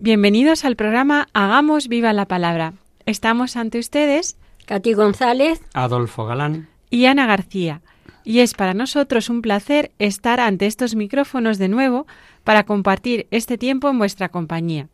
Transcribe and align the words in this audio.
bienvenidos 0.00 0.64
al 0.64 0.76
programa 0.76 1.28
Hagamos 1.34 1.86
viva 1.86 2.14
la 2.14 2.24
palabra. 2.24 2.72
Estamos 3.04 3.56
ante 3.56 3.78
ustedes 3.78 4.38
Katy 4.64 4.94
González, 4.94 5.60
Adolfo 5.74 6.24
Galán. 6.24 6.68
y 6.88 7.04
Ana 7.04 7.26
García. 7.26 7.82
Y 8.24 8.40
es 8.40 8.54
para 8.54 8.72
nosotros 8.72 9.28
un 9.28 9.42
placer 9.42 9.92
estar 9.98 10.40
ante 10.40 10.66
estos 10.66 10.94
micrófonos 10.96 11.58
de 11.58 11.68
nuevo 11.68 12.06
para 12.44 12.64
compartir 12.64 13.26
este 13.30 13.58
tiempo 13.58 13.90
en 13.90 13.98
vuestra 13.98 14.30
compañía, 14.30 14.88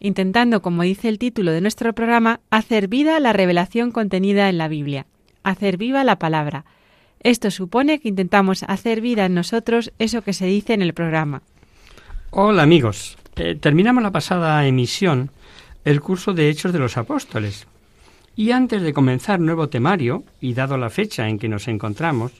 intentando, 0.00 0.62
como 0.62 0.82
dice 0.82 1.08
el 1.08 1.18
título 1.18 1.52
de 1.52 1.60
nuestro 1.60 1.92
programa, 1.92 2.40
hacer 2.50 2.88
vida 2.88 3.20
la 3.20 3.34
revelación 3.34 3.90
contenida 3.90 4.48
en 4.48 4.58
la 4.58 4.68
Biblia, 4.68 5.06
hacer 5.42 5.76
viva 5.76 6.02
la 6.02 6.18
palabra. 6.18 6.64
Esto 7.20 7.50
supone 7.50 8.00
que 8.00 8.08
intentamos 8.08 8.62
hacer 8.62 9.00
vida 9.02 9.26
en 9.26 9.34
nosotros 9.34 9.92
eso 9.98 10.22
que 10.22 10.32
se 10.32 10.46
dice 10.46 10.72
en 10.72 10.82
el 10.82 10.94
programa. 10.94 11.42
Hola 12.30 12.62
amigos. 12.62 13.16
Eh, 13.38 13.54
terminamos 13.54 14.02
la 14.02 14.12
pasada 14.12 14.66
emisión 14.66 15.30
el 15.84 16.00
curso 16.00 16.32
de 16.32 16.48
Hechos 16.48 16.72
de 16.72 16.78
los 16.78 16.96
Apóstoles. 16.96 17.66
Y 18.34 18.50
antes 18.50 18.80
de 18.80 18.94
comenzar 18.94 19.40
nuevo 19.40 19.68
temario, 19.68 20.24
y 20.40 20.54
dado 20.54 20.78
la 20.78 20.88
fecha 20.88 21.28
en 21.28 21.38
que 21.38 21.48
nos 21.48 21.68
encontramos, 21.68 22.32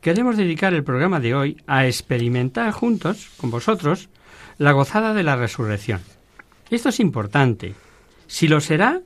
queremos 0.00 0.38
dedicar 0.38 0.72
el 0.72 0.82
programa 0.82 1.20
de 1.20 1.34
hoy 1.34 1.62
a 1.66 1.86
experimentar 1.86 2.72
juntos, 2.72 3.28
con 3.36 3.50
vosotros, 3.50 4.08
la 4.56 4.72
gozada 4.72 5.12
de 5.12 5.22
la 5.22 5.36
resurrección. 5.36 6.00
Esto 6.70 6.88
es 6.88 7.00
importante. 7.00 7.74
Si 8.26 8.48
lo 8.48 8.60
será, 8.60 9.00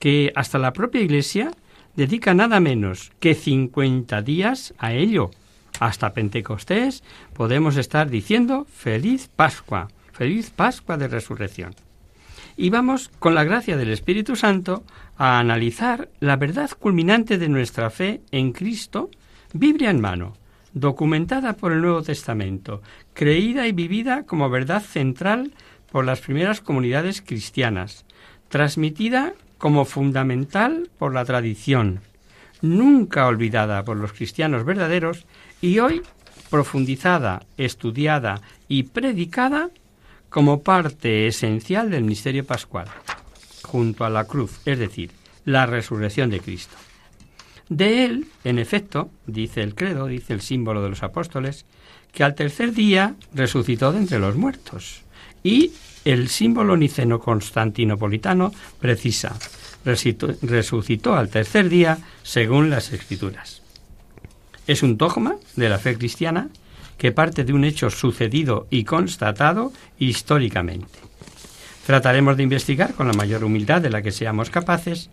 que 0.00 0.32
hasta 0.34 0.58
la 0.58 0.72
propia 0.72 1.02
Iglesia 1.02 1.52
dedica 1.94 2.34
nada 2.34 2.58
menos 2.58 3.12
que 3.20 3.34
50 3.36 4.22
días 4.22 4.74
a 4.78 4.92
ello. 4.92 5.30
Hasta 5.78 6.14
Pentecostés 6.14 7.04
podemos 7.32 7.76
estar 7.76 8.10
diciendo 8.10 8.66
feliz 8.72 9.28
Pascua, 9.34 9.88
feliz 10.20 10.50
Pascua 10.50 10.98
de 10.98 11.08
resurrección. 11.08 11.74
Y 12.54 12.68
vamos, 12.68 13.08
con 13.08 13.34
la 13.34 13.42
gracia 13.42 13.78
del 13.78 13.88
Espíritu 13.88 14.36
Santo, 14.36 14.84
a 15.16 15.38
analizar 15.38 16.10
la 16.20 16.36
verdad 16.36 16.68
culminante 16.78 17.38
de 17.38 17.48
nuestra 17.48 17.88
fe 17.88 18.20
en 18.30 18.52
Cristo, 18.52 19.08
Biblia 19.54 19.88
en 19.88 19.98
mano, 19.98 20.34
documentada 20.74 21.54
por 21.54 21.72
el 21.72 21.80
Nuevo 21.80 22.02
Testamento, 22.02 22.82
creída 23.14 23.66
y 23.66 23.72
vivida 23.72 24.24
como 24.24 24.50
verdad 24.50 24.82
central 24.82 25.54
por 25.90 26.04
las 26.04 26.20
primeras 26.20 26.60
comunidades 26.60 27.22
cristianas, 27.22 28.04
transmitida 28.50 29.32
como 29.56 29.86
fundamental 29.86 30.90
por 30.98 31.14
la 31.14 31.24
tradición, 31.24 32.00
nunca 32.60 33.26
olvidada 33.26 33.84
por 33.84 33.96
los 33.96 34.12
cristianos 34.12 34.66
verdaderos 34.66 35.24
y 35.62 35.78
hoy 35.78 36.02
profundizada, 36.50 37.46
estudiada 37.56 38.42
y 38.68 38.82
predicada 38.82 39.70
como 40.30 40.62
parte 40.62 41.26
esencial 41.26 41.90
del 41.90 42.04
misterio 42.04 42.46
pascual, 42.46 42.86
junto 43.62 44.04
a 44.04 44.10
la 44.10 44.24
cruz, 44.24 44.60
es 44.64 44.78
decir, 44.78 45.10
la 45.44 45.66
resurrección 45.66 46.30
de 46.30 46.40
Cristo. 46.40 46.76
De 47.68 48.04
él, 48.04 48.26
en 48.44 48.58
efecto, 48.58 49.10
dice 49.26 49.62
el 49.62 49.74
credo, 49.74 50.06
dice 50.06 50.32
el 50.32 50.40
símbolo 50.40 50.82
de 50.82 50.88
los 50.88 51.02
apóstoles, 51.02 51.66
que 52.12 52.24
al 52.24 52.34
tercer 52.34 52.72
día 52.72 53.14
resucitó 53.34 53.92
de 53.92 53.98
entre 53.98 54.18
los 54.18 54.36
muertos. 54.36 55.02
Y 55.42 55.72
el 56.04 56.28
símbolo 56.28 56.76
niceno-constantinopolitano 56.76 58.52
precisa, 58.80 59.36
resucitó 59.84 61.14
al 61.14 61.28
tercer 61.28 61.68
día 61.68 61.98
según 62.22 62.70
las 62.70 62.92
escrituras. 62.92 63.62
Es 64.66 64.82
un 64.82 64.96
dogma 64.96 65.36
de 65.56 65.68
la 65.68 65.78
fe 65.78 65.96
cristiana 65.96 66.48
que 67.00 67.12
parte 67.12 67.44
de 67.44 67.54
un 67.54 67.64
hecho 67.64 67.88
sucedido 67.88 68.66
y 68.68 68.84
constatado 68.84 69.72
históricamente. 69.98 70.98
Trataremos 71.86 72.36
de 72.36 72.42
investigar 72.42 72.92
con 72.92 73.06
la 73.06 73.14
mayor 73.14 73.42
humildad 73.42 73.80
de 73.80 73.88
la 73.88 74.02
que 74.02 74.12
seamos 74.12 74.50
capaces 74.50 75.08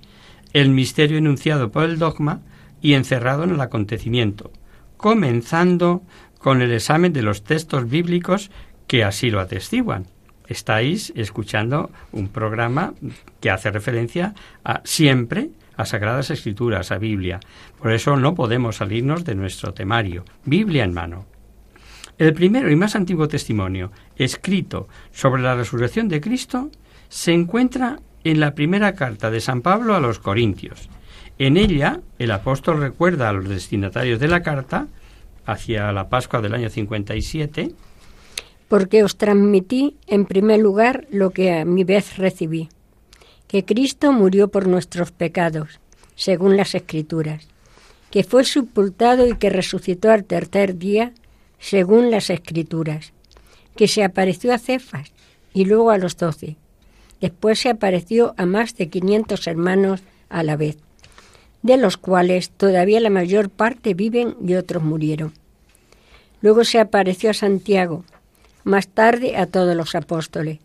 el 0.52 0.68
misterio 0.68 1.18
enunciado 1.18 1.72
por 1.72 1.86
el 1.86 1.98
dogma 1.98 2.42
y 2.82 2.96
encerrado 2.96 3.46
en 3.46 3.52
el 3.52 3.62
acontecimiento, 3.62 4.52
comenzando 4.98 6.02
con 6.40 6.62
el 6.62 6.74
examen 6.74 7.14
de 7.14 7.22
los 7.22 7.46
textos 7.46 7.90
bíblicos 7.90 8.52
que 8.86 9.06
así 9.06 9.30
lo 9.32 9.40
atestiguan. 9.40 10.08
Estáis 10.50 11.14
escuchando 11.16 11.90
un 12.12 12.28
programa 12.28 12.96
que 13.40 13.50
hace 13.50 13.72
referencia 13.72 14.36
a 14.66 14.82
siempre 14.84 15.52
a 15.78 15.86
Sagradas 15.86 16.32
Escrituras, 16.32 16.92
a 16.92 16.98
Biblia. 16.98 17.40
Por 17.80 17.94
eso 17.94 18.18
no 18.18 18.36
podemos 18.36 18.76
salirnos 18.76 19.24
de 19.24 19.36
nuestro 19.36 19.74
temario, 19.74 20.26
Biblia 20.44 20.84
en 20.84 20.94
mano. 20.94 21.37
El 22.18 22.34
primero 22.34 22.72
y 22.72 22.76
más 22.76 22.96
antiguo 22.96 23.28
testimonio 23.28 23.92
escrito 24.16 24.88
sobre 25.12 25.44
la 25.44 25.56
resurrección 25.56 26.08
de 26.08 26.20
Cristo 26.20 26.72
se 27.10 27.32
encuentra 27.32 28.00
en 28.24 28.40
la 28.40 28.56
primera 28.56 28.94
carta 28.94 29.30
de 29.30 29.40
San 29.40 29.62
Pablo 29.62 29.96
a 29.96 30.00
los 30.00 30.20
Corintios. 30.20 30.90
En 31.38 31.58
ella, 31.58 32.02
el 32.18 32.32
apóstol 32.32 32.80
recuerda 32.80 33.30
a 33.30 33.34
los 33.34 33.48
destinatarios 33.48 34.20
de 34.20 34.28
la 34.28 34.42
carta, 34.42 34.88
hacia 35.46 35.92
la 35.92 36.10
Pascua 36.10 36.42
del 36.42 36.56
año 36.56 36.70
57, 36.70 37.72
porque 38.68 39.04
os 39.04 39.18
transmití 39.18 39.96
en 40.08 40.26
primer 40.26 40.60
lugar 40.60 41.08
lo 41.12 41.30
que 41.30 41.54
a 41.54 41.66
mi 41.66 41.84
vez 41.84 42.18
recibí, 42.18 42.70
que 43.48 43.64
Cristo 43.64 44.12
murió 44.12 44.50
por 44.50 44.68
nuestros 44.68 45.12
pecados, 45.12 45.80
según 46.16 46.58
las 46.58 46.74
Escrituras, 46.74 47.48
que 48.10 48.24
fue 48.24 48.44
sepultado 48.44 49.28
y 49.28 49.38
que 49.38 49.52
resucitó 49.52 50.12
al 50.12 50.26
tercer 50.26 50.78
día, 50.78 51.14
según 51.60 52.12
las 52.12 52.30
Escrituras, 52.30 53.14
que 53.76 53.88
se 53.88 54.04
apareció 54.04 54.54
a 54.54 54.58
Cefas 54.58 55.12
y 55.54 55.66
luego 55.66 55.92
a 55.92 55.98
los 55.98 56.18
doce. 56.18 56.58
Después 57.22 57.60
se 57.60 57.70
apareció 57.70 58.34
a 58.38 58.46
más 58.46 58.76
de 58.76 58.90
quinientos 58.90 59.48
hermanos 59.48 60.02
a 60.30 60.44
la 60.44 60.56
vez, 60.56 60.78
de 61.64 61.78
los 61.78 61.98
cuales 61.98 62.50
todavía 62.50 63.00
la 63.00 63.10
mayor 63.10 63.50
parte 63.50 63.94
viven 63.94 64.36
y 64.46 64.54
otros 64.54 64.84
murieron. 64.84 65.34
Luego 66.42 66.64
se 66.64 66.80
apareció 66.80 67.32
a 67.32 67.34
Santiago, 67.34 68.04
más 68.64 68.88
tarde 68.88 69.38
a 69.38 69.48
todos 69.48 69.76
los 69.76 69.96
apóstoles, 69.96 70.60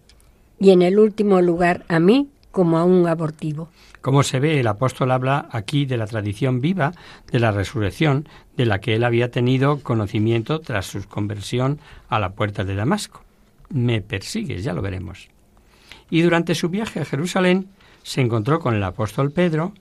y 0.60 0.70
en 0.70 0.82
el 0.82 0.98
último 0.98 1.40
lugar 1.40 1.84
a 1.88 1.98
mí 1.98 2.28
como 2.52 2.78
a 2.78 2.84
un 2.84 3.08
abortivo. 3.08 3.68
Como 4.00 4.22
se 4.22 4.40
ve, 4.40 4.60
el 4.60 4.66
apóstol 4.66 5.10
habla 5.10 5.48
aquí 5.50 5.86
de 5.86 5.96
la 5.96 6.06
tradición 6.06 6.60
viva 6.60 6.92
de 7.30 7.40
la 7.40 7.50
resurrección, 7.50 8.28
de 8.56 8.66
la 8.66 8.80
que 8.80 8.94
él 8.94 9.04
había 9.04 9.30
tenido 9.30 9.80
conocimiento 9.80 10.60
tras 10.60 10.86
su 10.86 11.08
conversión 11.08 11.80
a 12.08 12.18
la 12.18 12.30
puerta 12.30 12.62
de 12.64 12.74
Damasco. 12.74 13.22
Me 13.70 14.00
persigues, 14.00 14.62
ya 14.62 14.74
lo 14.74 14.82
veremos. 14.82 15.28
Y 16.10 16.20
durante 16.20 16.54
su 16.54 16.68
viaje 16.68 17.00
a 17.00 17.04
Jerusalén 17.04 17.68
se 18.02 18.20
encontró 18.20 18.60
con 18.60 18.74
el 18.74 18.82
apóstol 18.82 19.32
Pedro 19.32 19.72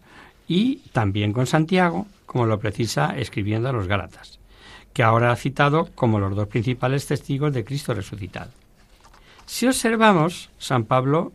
y 0.47 0.77
también 0.93 1.33
con 1.33 1.47
Santiago, 1.47 2.07
como 2.25 2.45
lo 2.45 2.59
precisa 2.59 3.17
escribiendo 3.17 3.69
a 3.69 3.73
los 3.73 3.87
Gálatas, 3.87 4.39
que 4.93 5.03
ahora 5.03 5.31
ha 5.31 5.35
citado 5.35 5.89
como 5.95 6.19
los 6.19 6.35
dos 6.35 6.47
principales 6.47 7.05
testigos 7.07 7.53
de 7.53 7.65
Cristo 7.65 7.93
resucitado. 7.93 8.51
Si 9.45 9.67
observamos, 9.67 10.49
San 10.57 10.85
Pablo 10.85 11.33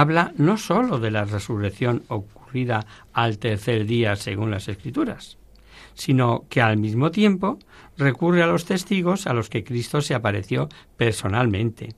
habla 0.00 0.32
no 0.38 0.56
sólo 0.56 0.98
de 0.98 1.12
la 1.12 1.24
resurrección 1.24 2.02
ocurrida 2.08 2.84
al 3.12 3.38
tercer 3.38 3.86
día 3.86 4.16
según 4.16 4.50
las 4.50 4.66
Escrituras, 4.66 5.38
sino 5.94 6.46
que 6.48 6.60
al 6.60 6.78
mismo 6.78 7.12
tiempo 7.12 7.60
recurre 7.96 8.42
a 8.42 8.48
los 8.48 8.64
testigos 8.64 9.28
a 9.28 9.34
los 9.34 9.48
que 9.50 9.62
Cristo 9.62 10.00
se 10.00 10.16
apareció 10.16 10.68
personalmente. 10.96 11.90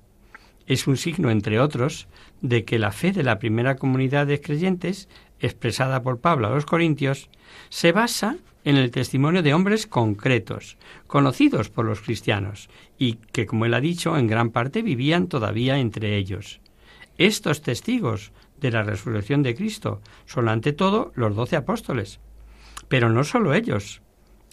Es 0.66 0.86
un 0.86 0.98
signo, 0.98 1.30
entre 1.30 1.58
otros, 1.58 2.06
de 2.42 2.66
que 2.66 2.78
la 2.78 2.92
fe 2.92 3.12
de 3.12 3.22
la 3.22 3.38
primera 3.38 3.76
comunidad 3.76 4.26
de 4.26 4.42
creyentes, 4.42 5.08
expresada 5.40 6.02
por 6.02 6.20
Pablo 6.20 6.48
a 6.48 6.50
los 6.50 6.66
Corintios, 6.66 7.30
se 7.70 7.92
basa 7.92 8.36
en 8.64 8.76
el 8.76 8.90
testimonio 8.90 9.42
de 9.42 9.54
hombres 9.54 9.86
concretos, 9.86 10.76
conocidos 11.06 11.70
por 11.70 11.86
los 11.86 12.02
cristianos, 12.02 12.68
y 12.98 13.14
que, 13.32 13.46
como 13.46 13.64
él 13.64 13.72
ha 13.72 13.80
dicho, 13.80 14.18
en 14.18 14.26
gran 14.26 14.50
parte 14.50 14.82
vivían 14.82 15.28
todavía 15.28 15.78
entre 15.78 16.18
ellos. 16.18 16.60
Estos 17.18 17.62
testigos 17.62 18.32
de 18.60 18.70
la 18.70 18.82
resurrección 18.82 19.42
de 19.42 19.54
Cristo 19.54 20.00
son 20.26 20.48
ante 20.48 20.72
todo 20.72 21.12
los 21.14 21.34
doce 21.34 21.56
apóstoles. 21.56 22.20
Pero 22.88 23.10
no 23.10 23.24
solo 23.24 23.54
ellos. 23.54 24.02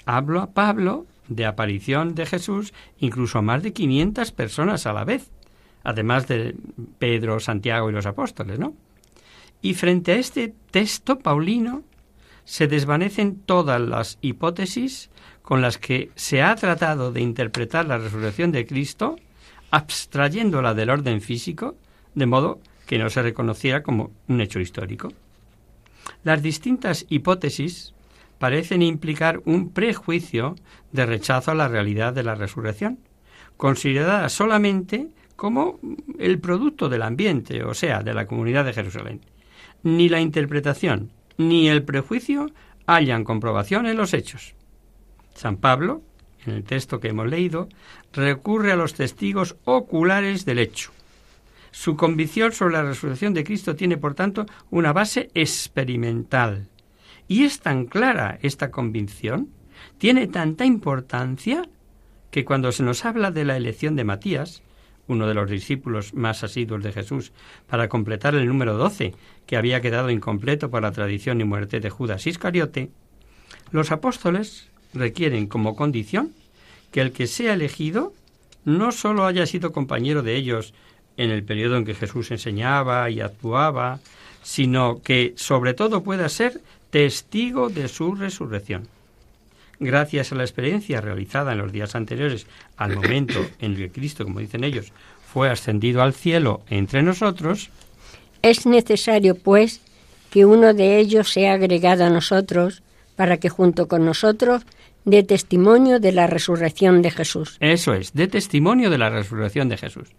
Hablo 0.05 0.41
a 0.41 0.51
Pablo 0.51 1.05
de 1.27 1.45
aparición 1.45 2.15
de 2.15 2.25
Jesús 2.25 2.73
incluso 2.97 3.39
a 3.39 3.41
más 3.41 3.63
de 3.63 3.73
500 3.73 4.31
personas 4.31 4.85
a 4.85 4.93
la 4.93 5.05
vez, 5.05 5.31
además 5.83 6.27
de 6.27 6.55
Pedro, 6.99 7.39
Santiago 7.39 7.89
y 7.89 7.93
los 7.93 8.05
apóstoles, 8.05 8.59
¿no? 8.59 8.73
Y 9.61 9.75
frente 9.75 10.13
a 10.13 10.15
este 10.15 10.53
texto 10.71 11.19
paulino 11.19 11.83
se 12.43 12.67
desvanecen 12.67 13.37
todas 13.37 13.79
las 13.79 14.17
hipótesis 14.21 15.09
con 15.41 15.61
las 15.61 15.77
que 15.77 16.11
se 16.15 16.41
ha 16.41 16.55
tratado 16.55 17.11
de 17.11 17.21
interpretar 17.21 17.85
la 17.85 17.97
resurrección 17.97 18.51
de 18.51 18.65
Cristo, 18.65 19.15
abstrayéndola 19.71 20.73
del 20.73 20.89
orden 20.89 21.21
físico, 21.21 21.75
de 22.15 22.25
modo 22.25 22.59
que 22.85 22.97
no 22.97 23.09
se 23.09 23.21
reconociera 23.21 23.83
como 23.83 24.11
un 24.27 24.41
hecho 24.41 24.59
histórico. 24.59 25.11
Las 26.23 26.41
distintas 26.41 27.05
hipótesis 27.09 27.93
parecen 28.37 28.81
implicar 28.81 29.41
un 29.45 29.69
prejuicio 29.69 30.55
de 30.91 31.05
rechazo 31.05 31.51
a 31.51 31.55
la 31.55 31.67
realidad 31.67 32.13
de 32.13 32.23
la 32.23 32.35
resurrección, 32.35 32.99
considerada 33.57 34.27
solamente 34.29 35.07
como 35.35 35.79
el 36.19 36.39
producto 36.39 36.89
del 36.89 37.03
ambiente, 37.03 37.63
o 37.63 37.73
sea, 37.73 38.03
de 38.03 38.13
la 38.13 38.27
comunidad 38.27 38.65
de 38.65 38.73
Jerusalén. 38.73 39.21
Ni 39.83 40.09
la 40.09 40.21
interpretación 40.21 41.11
ni 41.37 41.67
el 41.67 41.83
prejuicio 41.83 42.51
hallan 42.85 43.23
comprobación 43.23 43.85
en 43.85 43.97
los 43.97 44.13
hechos. 44.13 44.53
San 45.33 45.57
Pablo, 45.57 46.01
en 46.45 46.53
el 46.53 46.63
texto 46.63 46.99
que 46.99 47.09
hemos 47.09 47.27
leído, 47.27 47.69
recurre 48.11 48.71
a 48.71 48.75
los 48.75 48.93
testigos 48.93 49.55
oculares 49.63 50.45
del 50.45 50.59
hecho. 50.59 50.91
Su 51.73 51.97
convicción 51.97 52.51
sobre 52.51 52.75
la 52.75 52.83
resurrección 52.83 53.33
de 53.33 53.43
Cristo 53.43 53.75
tiene, 53.75 53.97
por 53.97 54.13
tanto, 54.13 54.45
una 54.69 54.93
base 54.93 55.31
experimental. 55.33 56.67
Y 57.27 57.45
es 57.45 57.61
tan 57.61 57.87
clara 57.87 58.37
esta 58.43 58.69
convicción, 58.69 59.49
tiene 59.97 60.27
tanta 60.27 60.65
importancia, 60.65 61.67
que 62.29 62.45
cuando 62.45 62.71
se 62.71 62.83
nos 62.83 63.05
habla 63.05 63.31
de 63.31 63.43
la 63.43 63.57
elección 63.57 63.95
de 63.95 64.03
Matías, 64.03 64.61
uno 65.07 65.25
de 65.27 65.33
los 65.33 65.49
discípulos 65.49 66.13
más 66.13 66.43
asiduos 66.43 66.83
de 66.83 66.91
Jesús, 66.91 67.31
para 67.67 67.89
completar 67.89 68.35
el 68.35 68.47
número 68.47 68.77
doce, 68.77 69.15
que 69.47 69.57
había 69.57 69.81
quedado 69.81 70.11
incompleto 70.11 70.69
por 70.69 70.83
la 70.83 70.91
tradición 70.91 71.41
y 71.41 71.43
muerte 71.43 71.79
de 71.79 71.89
Judas 71.89 72.27
Iscariote, 72.27 72.91
los 73.71 73.91
apóstoles 73.91 74.69
requieren 74.93 75.47
como 75.47 75.75
condición 75.75 76.33
que 76.91 77.01
el 77.01 77.13
que 77.13 77.25
sea 77.25 77.55
elegido 77.55 78.13
no 78.63 78.91
sólo 78.91 79.25
haya 79.25 79.47
sido 79.47 79.73
compañero 79.73 80.21
de 80.21 80.35
ellos 80.35 80.75
en 81.17 81.31
el 81.31 81.43
periodo 81.43 81.77
en 81.77 81.85
que 81.85 81.95
Jesús 81.95 82.31
enseñaba 82.31 83.09
y 83.09 83.21
actuaba, 83.21 83.99
sino 84.41 85.01
que 85.01 85.33
sobre 85.35 85.73
todo 85.73 86.03
pueda 86.03 86.27
ser 86.29 86.61
testigo 86.89 87.69
de 87.69 87.87
su 87.87 88.15
resurrección. 88.15 88.87
Gracias 89.79 90.31
a 90.31 90.35
la 90.35 90.43
experiencia 90.43 91.01
realizada 91.01 91.53
en 91.53 91.57
los 91.57 91.71
días 91.71 91.95
anteriores 91.95 92.47
al 92.77 92.95
momento 92.95 93.45
en 93.59 93.75
que 93.75 93.89
Cristo, 93.89 94.23
como 94.23 94.39
dicen 94.39 94.63
ellos, 94.63 94.91
fue 95.25 95.49
ascendido 95.49 96.01
al 96.03 96.13
cielo 96.13 96.61
entre 96.69 97.01
nosotros, 97.01 97.69
es 98.43 98.65
necesario, 98.65 99.35
pues, 99.35 99.81
que 100.29 100.45
uno 100.45 100.73
de 100.73 100.99
ellos 100.99 101.31
sea 101.31 101.53
agregado 101.53 102.03
a 102.03 102.09
nosotros 102.09 102.83
para 103.15 103.37
que 103.37 103.49
junto 103.49 103.87
con 103.87 104.05
nosotros 104.05 104.63
dé 105.05 105.23
testimonio 105.23 105.99
de 105.99 106.11
la 106.11 106.27
resurrección 106.27 107.01
de 107.01 107.11
Jesús. 107.11 107.57
Eso 107.59 107.93
es, 107.93 108.13
dé 108.13 108.27
testimonio 108.27 108.89
de 108.89 108.97
la 108.97 109.09
resurrección 109.09 109.69
de 109.69 109.77
Jesús. 109.77 110.09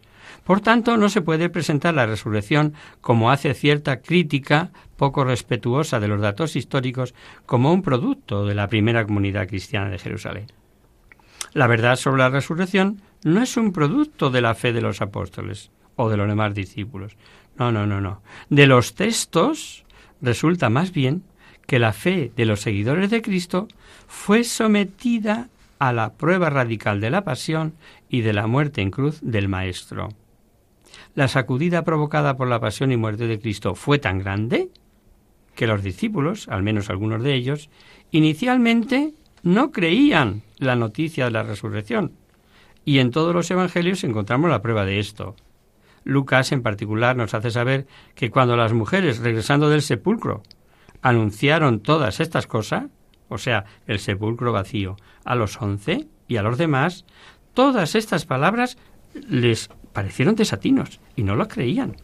Por 0.44 0.61
tanto, 0.61 0.96
no 0.99 1.08
se 1.08 1.23
puede 1.23 1.49
presentar 1.49 1.94
la 1.94 2.06
resurrección 2.06 2.75
como 3.00 3.31
hace 3.31 3.55
cierta 3.55 4.02
crítica 4.02 4.70
poco 4.96 5.25
respetuosa 5.25 6.00
de 6.00 6.08
los 6.08 6.20
datos 6.20 6.55
históricos 6.55 7.14
como 7.46 7.73
un 7.73 7.82
producto 7.82 8.46
de 8.46 8.55
la 8.55 8.69
primera 8.69 9.06
comunidad 9.06 9.49
cristiana 9.49 9.88
de 9.88 9.99
Jerusalén. 9.99 10.46
La 11.55 11.67
verdad 11.67 11.96
sobre 11.96 12.23
la 12.23 12.29
resurrección 12.29 13.00
no 13.25 13.43
es 13.43 13.56
un 13.56 13.73
producto 13.73 14.31
de 14.31 14.43
la 14.43 14.55
fe 14.55 14.73
de 14.73 14.82
los 14.82 15.00
apóstoles 15.00 15.70
o 15.96 16.11
de 16.11 16.19
los 16.19 16.29
demás 16.29 16.55
discípulos. 16.55 17.17
No, 17.56 17.73
no, 17.73 17.87
no, 17.87 18.00
no. 18.00 18.20
De 18.50 18.67
los 18.67 18.94
textos 18.94 19.85
resulta 20.20 20.69
más 20.69 20.93
bien 20.93 21.23
que 21.67 21.79
la 21.79 21.94
fe 21.94 22.32
de 22.37 22.44
los 22.44 22.61
seguidores 22.61 23.08
de 23.08 23.23
Cristo 23.23 23.69
fue 24.06 24.44
sometida 24.44 25.49
a 25.79 25.93
la 25.93 26.12
prueba 26.12 26.50
radical 26.50 27.00
de 27.00 27.11
la 27.11 27.25
pasión 27.25 27.75
y 28.11 28.20
de 28.20 28.35
la 28.35 28.47
muerte 28.47 28.82
en 28.82 28.90
cruz 28.90 29.20
del 29.23 29.49
Maestro 29.49 30.11
la 31.14 31.28
sacudida 31.28 31.84
provocada 31.84 32.37
por 32.37 32.49
la 32.49 32.61
pasión 32.61 32.93
y 32.93 32.96
muerte 32.96 33.26
de 33.26 33.38
Cristo 33.38 33.75
fue 33.75 33.99
tan 33.99 34.19
grande 34.19 34.70
que 35.55 35.66
los 35.66 35.82
discípulos, 35.82 36.49
al 36.49 36.62
menos 36.62 36.90
algunos 36.90 37.22
de 37.22 37.34
ellos, 37.34 37.70
inicialmente 38.11 39.14
no 39.43 39.70
creían 39.70 40.43
la 40.58 40.75
noticia 40.75 41.26
de 41.26 41.31
la 41.31 41.44
resurrección. 41.44 42.12
Y 42.84 42.99
en 42.99 43.11
todos 43.11 43.34
los 43.34 43.50
evangelios 43.50 44.02
encontramos 44.05 44.50
la 44.50 44.62
prueba 44.62 44.84
de 44.84 44.99
esto. 44.99 45.37
Lucas 46.02 46.52
en 46.52 46.62
particular 46.62 47.16
nos 47.16 47.34
hace 47.34 47.50
saber 47.50 47.87
que 48.14 48.31
cuando 48.31 48.56
las 48.56 48.72
mujeres, 48.72 49.19
regresando 49.20 49.70
del 49.70 49.82
sepulcro, 49.82 50.43
anunciaron 51.00 51.81
todas 51.81 52.20
estas 52.20 52.46
cosas, 52.46 52.87
o 53.28 53.38
sea, 53.38 53.64
el 53.87 54.00
sepulcro 54.00 54.52
vacío, 54.52 54.96
a 55.25 55.34
los 55.34 55.61
once 55.62 56.08
y 56.28 56.37
a 56.37 56.43
los 56.43 56.58
demás, 56.58 57.05
todas 57.55 57.94
estas 57.94 58.26
palabras 58.26 58.76
les 59.28 59.70
parecieron 59.94 60.35
desatinos 60.35 61.00
y 61.17 61.23
no 61.23 61.37
lo 61.37 61.49
creían. 61.49 61.96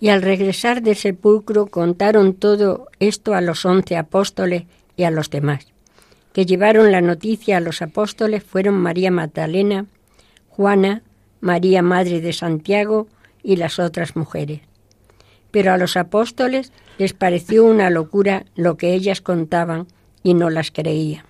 Y 0.00 0.08
al 0.08 0.22
regresar 0.22 0.80
del 0.80 0.96
sepulcro 0.96 1.66
contaron 1.66 2.32
todo 2.32 2.88
esto 3.00 3.34
a 3.34 3.42
los 3.42 3.66
once 3.66 3.98
apóstoles 3.98 4.64
y 4.96 5.02
a 5.02 5.10
los 5.10 5.28
demás. 5.28 5.66
Que 6.32 6.46
llevaron 6.46 6.90
la 6.90 7.02
noticia 7.02 7.58
a 7.58 7.60
los 7.60 7.82
apóstoles 7.82 8.42
fueron 8.42 8.74
María 8.74 9.10
Magdalena, 9.10 9.84
Juana, 10.48 11.02
María 11.40 11.82
Madre 11.82 12.22
de 12.22 12.32
Santiago 12.32 13.08
y 13.42 13.56
las 13.56 13.78
otras 13.78 14.16
mujeres. 14.16 14.60
Pero 15.50 15.72
a 15.72 15.76
los 15.76 15.96
apóstoles 15.96 16.72
les 16.96 17.12
pareció 17.12 17.64
una 17.64 17.90
locura 17.90 18.46
lo 18.54 18.76
que 18.76 18.94
ellas 18.94 19.20
contaban 19.20 19.88
y 20.22 20.34
no 20.34 20.48
las 20.48 20.70
creían. 20.70 21.24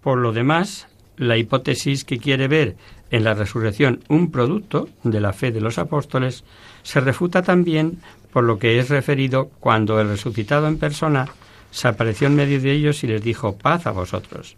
Por 0.00 0.18
lo 0.18 0.32
demás, 0.32 0.88
la 1.16 1.36
hipótesis 1.36 2.04
que 2.04 2.18
quiere 2.18 2.48
ver 2.48 2.76
en 3.10 3.24
la 3.24 3.34
resurrección 3.34 4.00
un 4.08 4.30
producto 4.30 4.88
de 5.02 5.20
la 5.20 5.32
fe 5.32 5.52
de 5.52 5.60
los 5.60 5.78
apóstoles, 5.78 6.44
se 6.82 7.00
refuta 7.00 7.42
también 7.42 7.98
por 8.32 8.44
lo 8.44 8.58
que 8.58 8.78
es 8.78 8.88
referido 8.88 9.50
cuando 9.60 10.00
el 10.00 10.08
resucitado 10.08 10.68
en 10.68 10.78
persona 10.78 11.28
se 11.70 11.88
apareció 11.88 12.26
en 12.26 12.36
medio 12.36 12.60
de 12.60 12.72
ellos 12.72 13.02
y 13.04 13.06
les 13.06 13.22
dijo 13.22 13.56
paz 13.56 13.86
a 13.86 13.92
vosotros. 13.92 14.56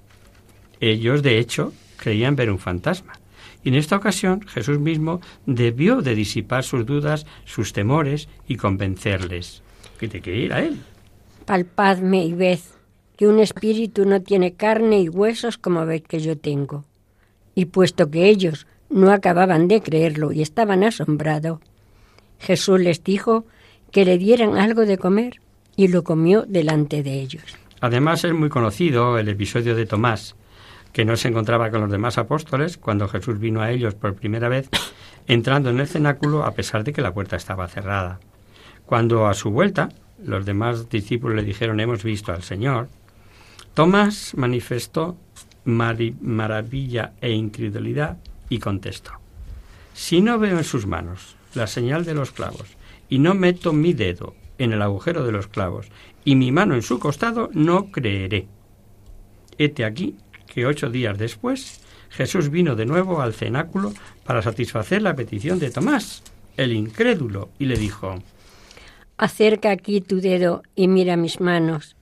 Ellos, 0.81 1.23
de 1.23 1.39
hecho, 1.39 1.73
creían 1.97 2.37
ver 2.37 2.51
un 2.51 2.59
fantasma. 2.59 3.15
Y 3.65 3.69
en 3.69 3.77
esta 3.77 3.97
ocasión 3.97 4.41
Jesús 4.43 4.81
mismo 4.81 5.21
debió 5.47 6.03
de 6.03 6.15
disipar 6.15 6.65
sus 6.65 6.85
dudas, 6.85 7.27
sus 7.45 7.73
temores 7.73 8.29
y 8.49 8.57
convencerles 8.57 9.63
que 9.99 10.09
te 10.09 10.21
quiere 10.21 10.41
ir 10.41 10.53
a 10.53 10.61
Él. 10.63 10.81
Palpadme 11.47 12.25
y 12.25 12.33
ved 12.33 12.59
que 13.17 13.29
un 13.29 13.39
espíritu 13.39 14.05
no 14.05 14.21
tiene 14.23 14.55
carne 14.55 15.01
y 15.01 15.09
huesos 15.09 15.59
como 15.59 15.87
veis 15.87 16.03
que 16.03 16.19
yo 16.19 16.37
tengo. 16.37 16.85
Y 17.55 17.67
puesto 17.67 18.11
que 18.11 18.29
ellos 18.29 18.67
no 18.89 19.11
acababan 19.11 19.69
de 19.69 19.83
creerlo 19.83 20.33
y 20.33 20.43
estaban 20.43 20.85
asombrados, 20.85 21.61
Jesús 22.39 22.81
les 22.81 23.03
dijo 23.05 23.45
que 23.91 24.05
le 24.05 24.19
dieran 24.19 24.57
algo 24.57 24.83
de 24.87 24.99
comer 24.99 25.41
y 25.77 25.89
lo 25.89 26.03
comió 26.03 26.43
delante 26.43 27.03
de 27.03 27.21
ellos. 27.21 27.45
Además 27.81 28.25
es 28.25 28.33
muy 28.33 28.49
conocido 28.49 29.19
el 29.19 29.29
episodio 29.29 29.75
de 29.75 29.87
Tomás, 29.87 30.37
que 30.93 31.05
no 31.05 31.17
se 31.17 31.29
encontraba 31.29 31.71
con 31.71 31.81
los 31.81 31.91
demás 31.91 32.19
apóstoles 32.19 32.77
cuando 32.77 33.09
Jesús 33.09 33.39
vino 33.39 33.61
a 33.61 33.71
ellos 33.71 33.95
por 33.95 34.15
primera 34.15 34.49
vez, 34.49 34.69
entrando 35.27 35.71
en 35.71 35.81
el 35.81 35.89
cenáculo 35.89 36.45
a 36.45 36.53
pesar 36.53 36.85
de 36.85 36.93
que 36.93 37.03
la 37.03 37.13
puerta 37.13 37.37
estaba 37.37 37.69
cerrada. 37.69 38.21
Cuando 38.87 39.27
a 39.27 39.35
su 39.35 39.51
vuelta 39.51 39.89
los 40.23 40.45
demás 40.45 40.89
discípulos 40.89 41.37
le 41.37 41.45
dijeron 41.45 41.81
hemos 41.81 42.03
visto 42.05 42.33
al 42.33 42.43
Señor, 42.43 42.89
Tomás 43.75 44.35
manifestó 44.37 45.17
maravilla 45.65 47.13
e 47.21 47.33
incredulidad 47.33 48.19
y 48.49 48.59
contestó, 48.59 49.13
si 49.95 50.21
no 50.21 50.39
veo 50.39 50.59
en 50.59 50.65
sus 50.65 50.87
manos 50.87 51.37
la 51.55 51.67
señal 51.67 52.05
de 52.05 52.15
los 52.15 52.33
clavos 52.33 52.77
y 53.09 53.19
no 53.19 53.35
meto 53.35 53.73
mi 53.73 53.93
dedo 53.93 54.35
en 54.59 54.73
el 54.73 54.83
agujero 54.83 55.25
de 55.25 55.33
los 55.33 55.47
clavos 55.47 55.89
y 56.25 56.37
mi 56.37 56.53
mano 56.53 56.75
en 56.75 56.83
su 56.83 56.99
costado, 56.99 57.51
no 57.53 57.91
creeré. 57.91 58.47
Hete 59.59 59.85
aquí 59.85 60.17
que 60.47 60.67
ocho 60.67 60.91
días 60.91 61.19
después 61.19 61.81
Jesús 62.11 62.51
vino 62.51 62.77
de 62.77 62.87
nuevo 62.87 63.21
al 63.21 63.35
cenáculo 63.35 63.93
para 64.25 64.43
satisfacer 64.43 65.03
la 65.03 65.17
petición 65.17 65.59
de 65.59 65.71
Tomás 65.71 66.23
el 66.57 66.73
incrédulo, 66.73 67.51
y 67.59 67.67
le 67.67 67.77
dijo, 67.77 68.17
Acerca 69.17 69.71
aquí 69.71 70.01
tu 70.01 70.21
dedo 70.21 70.63
y 70.75 70.89
mira 70.89 71.17
mis 71.17 71.41
manos. 71.41 71.97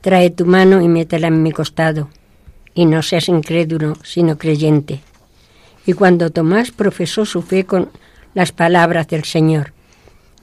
Trae 0.00 0.30
tu 0.30 0.46
mano 0.46 0.80
y 0.80 0.88
métela 0.88 1.28
en 1.28 1.42
mi 1.42 1.52
costado. 1.52 2.08
Y 2.74 2.86
no 2.86 3.02
seas 3.02 3.28
incrédulo, 3.28 3.96
sino 4.02 4.38
creyente. 4.38 5.00
Y 5.86 5.92
cuando 5.92 6.30
Tomás 6.30 6.70
profesó 6.70 7.24
su 7.24 7.42
fe 7.42 7.64
con 7.64 7.90
las 8.34 8.52
palabras 8.52 9.08
del 9.08 9.24
Señor, 9.24 9.72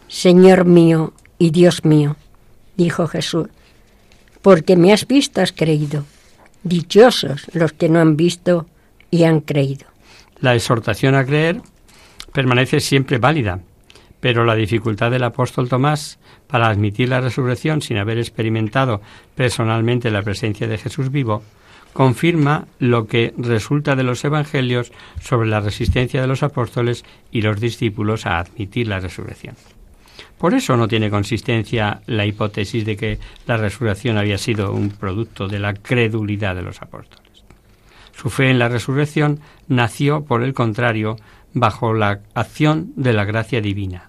Señor 0.08 0.66
mío 0.66 1.14
y 1.38 1.52
Dios 1.52 1.86
mío, 1.86 2.16
dijo 2.76 3.08
Jesús, 3.08 3.48
porque 4.42 4.76
me 4.76 4.94
has 4.94 5.08
visto, 5.08 5.42
has 5.42 5.52
creído. 5.52 6.06
Dichosos 6.64 7.48
los 7.54 7.74
que 7.74 7.90
no 7.90 8.00
han 8.00 8.18
visto 8.18 8.66
y 9.12 9.24
han 9.24 9.42
creído. 9.42 9.86
La 10.40 10.56
exhortación 10.56 11.16
a 11.16 11.26
creer 11.26 11.62
permanece 12.34 12.80
siempre 12.80 13.18
válida, 13.18 13.60
pero 14.20 14.46
la 14.46 14.56
dificultad 14.56 15.12
del 15.12 15.24
apóstol 15.24 15.70
Tomás 15.70 16.20
para 16.48 16.70
admitir 16.70 17.10
la 17.10 17.22
resurrección 17.22 17.82
sin 17.82 17.98
haber 17.98 18.18
experimentado 18.18 19.02
personalmente 19.36 20.12
la 20.12 20.22
presencia 20.22 20.68
de 20.68 20.78
Jesús 20.78 21.12
vivo 21.12 21.44
confirma 21.94 22.67
lo 22.79 23.08
que 23.08 23.34
resulta 23.38 23.96
de 23.96 24.03
los 24.03 24.24
evangelios 24.24 24.91
sobre 25.22 25.50
la 25.50 25.60
resistencia 25.60 26.22
de 26.22 26.27
los 26.27 26.44
apóstoles 26.44 27.03
y 27.32 27.41
los 27.41 27.60
discípulos 27.60 28.25
a 28.25 28.39
admitir 28.39 28.88
la 28.88 29.00
resurrección. 29.00 29.56
Por 30.38 30.53
eso 30.53 30.77
no 30.77 30.88
tiene 30.88 31.10
consistencia 31.10 32.01
la 32.06 32.25
hipótesis 32.25 32.86
de 32.86 32.96
que 32.96 33.20
la 33.48 33.58
resurrección 33.58 34.17
había 34.17 34.38
sido 34.38 34.72
un 34.72 34.89
producto 34.89 35.48
de 35.48 35.60
la 35.60 35.74
credulidad 35.74 36.56
de 36.56 36.62
los 36.62 36.82
apóstoles. 36.82 37.44
Su 38.15 38.29
fe 38.29 38.50
en 38.50 38.60
la 38.60 38.70
resurrección 38.70 39.39
nació, 39.67 40.25
por 40.25 40.44
el 40.44 40.53
contrario, 40.53 41.17
bajo 41.53 41.94
la 41.94 42.22
acción 42.34 42.94
de 42.96 43.13
la 43.13 43.25
gracia 43.25 43.62
divina, 43.62 44.08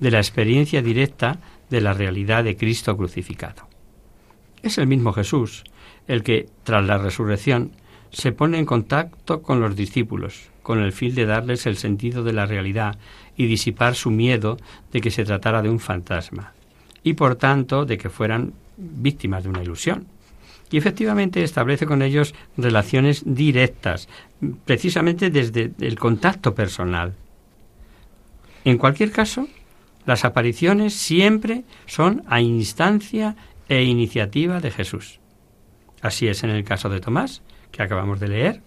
de 0.00 0.10
la 0.10 0.18
experiencia 0.18 0.82
directa 0.82 1.38
de 1.68 1.80
la 1.80 1.92
realidad 1.92 2.44
de 2.44 2.56
Cristo 2.56 2.96
crucificado. 2.96 3.68
Es 4.62 4.78
el 4.78 4.86
mismo 4.86 5.12
Jesús 5.12 5.64
el 6.06 6.22
que, 6.22 6.48
tras 6.64 6.84
la 6.84 6.98
resurrección, 6.98 7.72
se 8.10 8.32
pone 8.32 8.58
en 8.58 8.66
contacto 8.66 9.42
con 9.42 9.60
los 9.60 9.76
discípulos, 9.76 10.50
con 10.62 10.80
el 10.80 10.92
fin 10.92 11.14
de 11.14 11.26
darles 11.26 11.66
el 11.66 11.76
sentido 11.76 12.22
de 12.24 12.32
la 12.32 12.46
realidad 12.46 12.98
y 13.36 13.46
disipar 13.46 13.94
su 13.94 14.10
miedo 14.10 14.56
de 14.92 15.00
que 15.00 15.10
se 15.10 15.24
tratara 15.24 15.62
de 15.62 15.70
un 15.70 15.80
fantasma, 15.80 16.52
y 17.02 17.14
por 17.14 17.36
tanto 17.36 17.84
de 17.84 17.98
que 17.98 18.10
fueran 18.10 18.52
víctimas 18.76 19.44
de 19.44 19.48
una 19.48 19.62
ilusión. 19.62 20.06
Y 20.72 20.76
efectivamente 20.76 21.42
establece 21.42 21.86
con 21.86 22.02
ellos 22.02 22.34
relaciones 22.56 23.22
directas, 23.26 24.08
precisamente 24.64 25.30
desde 25.30 25.72
el 25.80 25.98
contacto 25.98 26.54
personal. 26.54 27.14
En 28.64 28.78
cualquier 28.78 29.10
caso, 29.10 29.48
las 30.06 30.24
apariciones 30.24 30.94
siempre 30.94 31.64
son 31.86 32.22
a 32.26 32.40
instancia 32.40 33.36
e 33.68 33.82
iniciativa 33.84 34.60
de 34.60 34.70
Jesús. 34.70 35.19
Así 36.00 36.28
es 36.28 36.42
en 36.44 36.50
el 36.50 36.64
caso 36.64 36.88
de 36.88 37.00
Tomás, 37.00 37.42
que 37.70 37.82
acabamos 37.82 38.20
de 38.20 38.28
leer, 38.28 38.60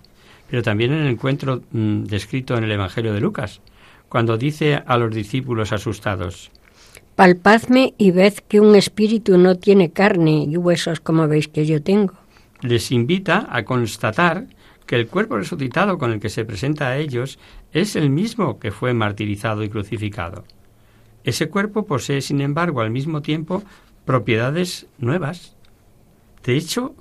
pero 0.49 0.61
también 0.61 0.93
en 0.93 1.01
el 1.01 1.07
encuentro 1.07 1.61
mm, 1.71 2.03
descrito 2.03 2.55
en 2.57 2.63
el 2.63 2.71
Evangelio 2.71 3.13
de 3.13 3.21
Lucas, 3.21 3.61
cuando 4.09 4.37
dice 4.37 4.83
a 4.85 4.97
los 4.97 5.13
discípulos 5.13 5.73
asustados, 5.73 6.51
Palpadme 7.15 7.93
y 7.97 8.11
ved 8.11 8.33
que 8.47 8.59
un 8.59 8.75
espíritu 8.75 9.37
no 9.37 9.55
tiene 9.55 9.91
carne 9.91 10.47
y 10.49 10.57
huesos 10.57 10.99
como 10.99 11.27
veis 11.27 11.47
que 11.47 11.65
yo 11.65 11.81
tengo. 11.83 12.13
Les 12.61 12.91
invita 12.91 13.47
a 13.51 13.63
constatar 13.65 14.47
que 14.87 14.95
el 14.95 15.07
cuerpo 15.07 15.37
resucitado 15.37 15.97
con 15.97 16.11
el 16.11 16.19
que 16.19 16.29
se 16.29 16.43
presenta 16.43 16.87
a 16.87 16.97
ellos 16.97 17.37
es 17.71 17.95
el 17.95 18.09
mismo 18.09 18.57
que 18.57 18.71
fue 18.71 18.93
martirizado 18.93 19.63
y 19.63 19.69
crucificado. 19.69 20.43
Ese 21.23 21.49
cuerpo 21.49 21.85
posee, 21.85 22.21
sin 22.21 22.41
embargo, 22.41 22.81
al 22.81 22.89
mismo 22.89 23.21
tiempo 23.21 23.63
propiedades 24.05 24.87
nuevas. 24.97 25.55
De 26.43 26.57
hecho, 26.57 26.95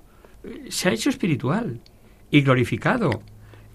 se 0.68 0.88
ha 0.88 0.92
hecho 0.92 1.10
espiritual 1.10 1.80
y 2.30 2.42
glorificado, 2.42 3.22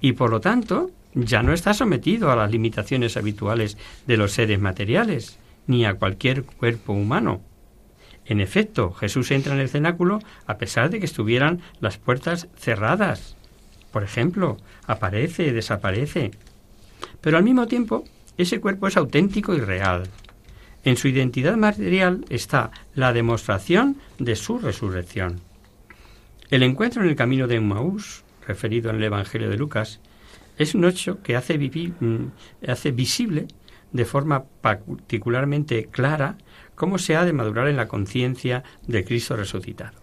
y 0.01 0.13
por 0.13 0.29
lo 0.29 0.41
tanto 0.41 0.91
ya 1.13 1.41
no 1.41 1.53
está 1.53 1.73
sometido 1.73 2.31
a 2.31 2.35
las 2.35 2.51
limitaciones 2.51 3.17
habituales 3.17 3.77
de 4.05 4.17
los 4.17 4.33
seres 4.33 4.59
materiales, 4.59 5.39
ni 5.65 5.85
a 5.85 5.95
cualquier 5.95 6.43
cuerpo 6.43 6.93
humano. 6.93 7.41
En 8.25 8.41
efecto, 8.41 8.91
Jesús 8.91 9.31
entra 9.31 9.53
en 9.53 9.61
el 9.61 9.69
cenáculo 9.69 10.19
a 10.45 10.57
pesar 10.57 10.89
de 10.89 10.99
que 10.99 11.05
estuvieran 11.05 11.61
las 11.79 11.97
puertas 11.97 12.47
cerradas. 12.57 13.35
Por 13.91 14.03
ejemplo, 14.03 14.57
aparece 14.85 15.53
desaparece. 15.53 16.31
Pero 17.21 17.37
al 17.37 17.43
mismo 17.43 17.67
tiempo, 17.67 18.03
ese 18.37 18.59
cuerpo 18.59 18.87
es 18.87 18.97
auténtico 18.97 19.55
y 19.55 19.59
real. 19.59 20.03
En 20.83 20.97
su 20.97 21.07
identidad 21.07 21.57
material 21.57 22.25
está 22.29 22.71
la 22.93 23.13
demostración 23.13 23.97
de 24.19 24.35
su 24.35 24.59
resurrección. 24.59 25.41
El 26.49 26.63
encuentro 26.63 27.03
en 27.03 27.09
el 27.09 27.17
camino 27.17 27.45
de 27.45 27.55
Emmaús, 27.55 28.23
referido 28.47 28.89
en 28.89 28.95
el 28.95 29.03
Evangelio 29.03 29.49
de 29.49 29.57
Lucas, 29.57 29.99
es 30.57 30.75
un 30.75 30.85
hecho 30.85 31.21
que 31.21 31.35
hace, 31.35 31.57
mm, 31.57 32.31
hace 32.69 32.91
visible 32.91 33.47
de 33.91 34.05
forma 34.05 34.45
particularmente 34.61 35.87
clara 35.91 36.37
cómo 36.75 36.99
se 36.99 37.17
ha 37.17 37.25
de 37.25 37.33
madurar 37.33 37.67
en 37.67 37.75
la 37.75 37.89
conciencia 37.89 38.63
de 38.87 39.03
Cristo 39.03 39.35
resucitado. 39.35 39.99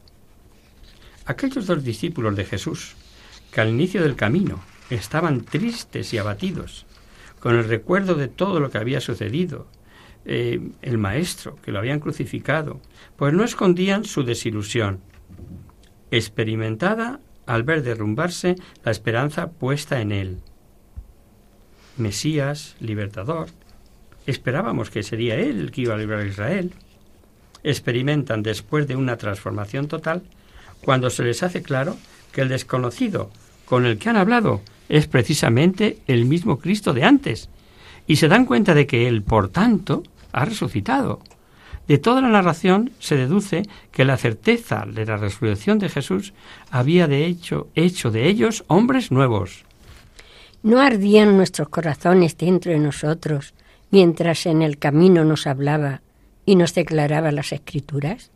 Aquellos 1.25 1.67
dos 1.67 1.83
discípulos 1.83 2.37
de 2.37 2.45
Jesús, 2.45 2.95
que 3.51 3.63
al 3.63 3.71
inicio 3.71 4.03
del 4.03 4.15
camino 4.15 4.63
estaban 4.91 5.45
tristes 5.45 6.13
y 6.13 6.19
abatidos, 6.19 6.85
con 7.41 7.57
el 7.57 7.65
recuerdo 7.65 8.17
de 8.17 8.29
todo 8.29 8.61
lo 8.61 8.71
que 8.71 8.79
había 8.79 9.01
sucedido, 9.01 9.67
eh, 10.27 10.61
el 10.83 10.99
Maestro, 10.99 11.57
que 11.63 11.73
lo 11.73 11.79
habían 11.79 12.01
crucificado, 12.01 12.81
pues 13.17 13.33
no 13.33 13.45
escondían 13.45 14.05
su 14.05 14.25
desilusión, 14.25 15.01
experimentada 16.17 17.21
al 17.47 17.63
ver 17.63 17.83
derrumbarse 17.83 18.57
la 18.85 18.93
esperanza 18.93 19.51
puesta 19.51 20.01
en 20.01 20.13
él. 20.13 20.39
Mesías, 21.97 22.77
libertador, 22.81 23.49
esperábamos 24.27 24.91
que 24.91 25.03
sería 25.03 25.37
él 25.37 25.61
el 25.61 25.71
que 25.71 25.83
iba 25.83 25.95
a 25.95 25.99
librar 25.99 26.21
a 26.21 26.27
Israel. 26.27 26.73
Experimentan 27.63 28.43
después 28.43 28.87
de 28.87 28.97
una 28.97 29.17
transformación 29.17 29.89
total 29.89 30.23
cuando 30.83 31.11
se 31.11 31.25
les 31.25 31.43
hace 31.43 31.63
claro 31.63 31.97
que 32.33 32.43
el 32.43 32.49
desconocido 32.49 33.31
con 33.65 33.87
el 33.87 33.99
que 33.99 34.11
han 34.11 34.17
hablado 34.17 34.61
es 34.89 35.07
precisamente 35.07 35.99
el 36.07 36.27
mismo 36.27 36.59
Cristo 36.59 36.93
de 36.93 37.05
antes, 37.05 37.49
y 38.07 38.17
se 38.17 38.29
dan 38.29 38.45
cuenta 38.45 38.75
de 38.75 38.87
que 38.87 39.09
él, 39.09 39.23
por 39.23 39.49
tanto, 39.49 40.03
ha 40.33 40.45
resucitado. 40.45 41.21
De 41.87 41.99
toda 41.99 42.23
la 42.23 42.31
narración 42.31 42.93
se 42.99 43.17
deduce 43.17 43.63
que 43.93 44.05
la 44.05 44.17
certeza 44.17 44.87
de 44.91 45.05
la 45.05 45.19
resurrección 45.19 45.79
de 45.79 45.91
Jesús 45.91 46.33
había 46.71 47.07
de 47.07 47.27
hecho 47.27 47.69
hecho 47.75 48.11
de 48.11 48.27
ellos 48.27 48.65
hombres 48.69 49.11
nuevos. 49.11 49.65
¿No 50.63 50.81
ardían 50.81 51.37
nuestros 51.37 51.69
corazones 51.69 52.39
dentro 52.39 52.73
de 52.73 52.79
nosotros 52.79 53.53
mientras 53.91 54.47
en 54.47 54.63
el 54.63 54.79
camino 54.79 55.25
nos 55.25 55.47
hablaba 55.47 56.01
y 56.47 56.57
nos 56.57 56.75
declaraba 56.75 57.33
las 57.33 57.53
escrituras? 57.53 58.31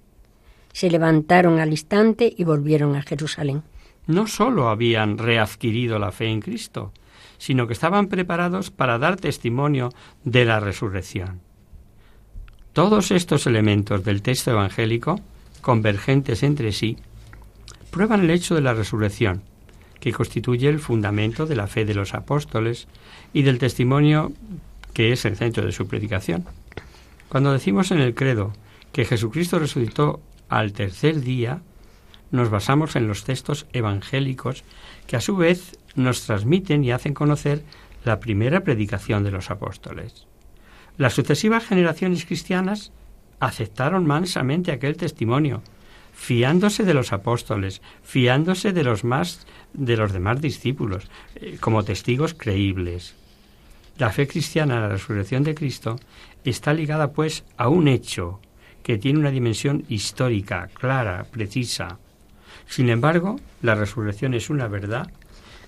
Se 0.75 0.91
levantaron 0.91 1.59
al 1.59 1.71
instante 1.71 2.33
y 2.37 2.45
volvieron 2.45 2.97
a 2.97 3.03
Jerusalén. 3.03 3.63
No 4.07 4.27
sólo 4.27 4.69
habían 4.69 5.17
readquirido 5.17 5.99
la 5.99 6.13
fe 6.13 6.27
en 6.27 6.41
Cristo, 6.41 6.93
sino 7.39 7.67
que 7.67 7.73
estaban 7.73 8.09
preparados 8.09 8.71
para 8.71 8.99
dar 8.99 9.17
testimonio 9.17 9.91
de 10.25 10.45
la 10.45 10.61
resurrección. 10.61 11.48
Todos 12.79 13.11
estos 13.11 13.49
elementos 13.49 14.05
del 14.05 14.23
texto 14.23 14.53
evangélico, 14.53 15.19
convergentes 15.63 16.45
entre 16.45 16.71
sí, 16.71 16.97
prueban 17.91 18.21
el 18.21 18.31
hecho 18.31 18.55
de 18.55 18.61
la 18.61 18.73
resurrección, 18.73 19.43
que 19.99 20.13
constituye 20.13 20.69
el 20.69 20.79
fundamento 20.79 21.45
de 21.45 21.57
la 21.57 21.67
fe 21.67 21.85
de 21.85 21.95
los 21.95 22.15
apóstoles 22.15 22.87
y 23.33 23.43
del 23.43 23.59
testimonio 23.59 24.31
que 24.93 25.11
es 25.11 25.25
el 25.25 25.37
centro 25.37 25.67
de 25.67 25.73
su 25.73 25.89
predicación. 25.89 26.45
Cuando 27.29 27.53
decimos 27.53 27.91
en 27.91 27.99
el 27.99 28.15
credo 28.15 28.53
que 28.93 29.05
Jesucristo 29.05 29.59
resucitó 29.59 30.21
al 30.49 30.73
tercer 30.73 31.21
día, 31.21 31.63
nos 32.31 32.49
basamos 32.49 32.95
en 32.95 33.09
los 33.09 33.25
textos 33.25 33.67
evangélicos 33.73 34.63
que 35.09 35.17
a 35.17 35.21
su 35.21 35.35
vez 35.37 35.77
nos 35.97 36.23
transmiten 36.23 36.85
y 36.85 36.93
hacen 36.93 37.13
conocer 37.13 37.65
la 38.05 38.21
primera 38.21 38.61
predicación 38.61 39.25
de 39.25 39.33
los 39.33 39.51
apóstoles. 39.51 40.29
Las 40.99 41.15
sucesivas 41.15 41.65
generaciones 41.65 42.27
cristianas 42.27 42.91
aceptaron 43.39 44.05
mansamente 44.05 44.73
aquel 44.73 44.97
testimonio, 44.97 45.63
fiándose 46.13 46.83
de 46.83 46.93
los 46.93 47.13
apóstoles, 47.13 47.81
fiándose 48.03 48.73
de 48.73 48.83
los 48.83 49.05
más 49.05 49.47
de 49.73 49.97
los 49.97 50.13
demás 50.13 50.41
discípulos, 50.41 51.09
eh, 51.37 51.57
como 51.61 51.85
testigos 51.85 52.35
creíbles. 52.35 53.15
La 53.97 54.11
fe 54.11 54.27
cristiana 54.27 54.79
a 54.79 54.81
la 54.81 54.89
resurrección 54.89 55.45
de 55.45 55.55
Cristo 55.55 56.01
está 56.45 56.75
ligada 56.75 57.13
pues 57.13 57.45
a 57.57 57.69
un 57.69 57.87
hecho 57.87 58.41
que 58.83 58.99
tiene 58.99 59.21
una 59.21 59.31
dimensión 59.31 59.85
histórica, 59.89 60.69
clara, 60.75 61.27
precisa. 61.31 61.99
Sin 62.67 62.89
embargo, 62.89 63.39
la 63.63 63.77
resurrección 63.77 64.35
es 64.35 64.51
una 64.51 64.67
verdad 64.67 65.13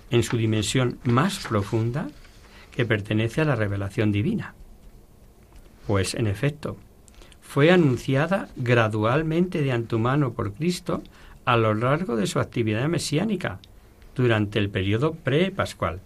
en 0.09 0.23
su 0.23 0.35
dimensión 0.35 0.99
más 1.05 1.39
profunda 1.47 2.09
que 2.75 2.85
pertenece 2.85 3.39
a 3.39 3.45
la 3.45 3.55
revelación 3.55 4.11
divina. 4.11 4.55
Pues 5.91 6.13
en 6.13 6.25
efecto, 6.25 6.77
fue 7.41 7.69
anunciada 7.69 8.47
gradualmente 8.55 9.61
de 9.61 9.73
antemano 9.73 10.31
por 10.31 10.53
Cristo 10.53 11.03
a 11.43 11.57
lo 11.57 11.73
largo 11.73 12.15
de 12.15 12.27
su 12.27 12.39
actividad 12.39 12.87
mesiánica, 12.87 13.59
durante 14.15 14.57
el 14.57 14.69
periodo 14.69 15.15
pre-pascual. 15.15 15.99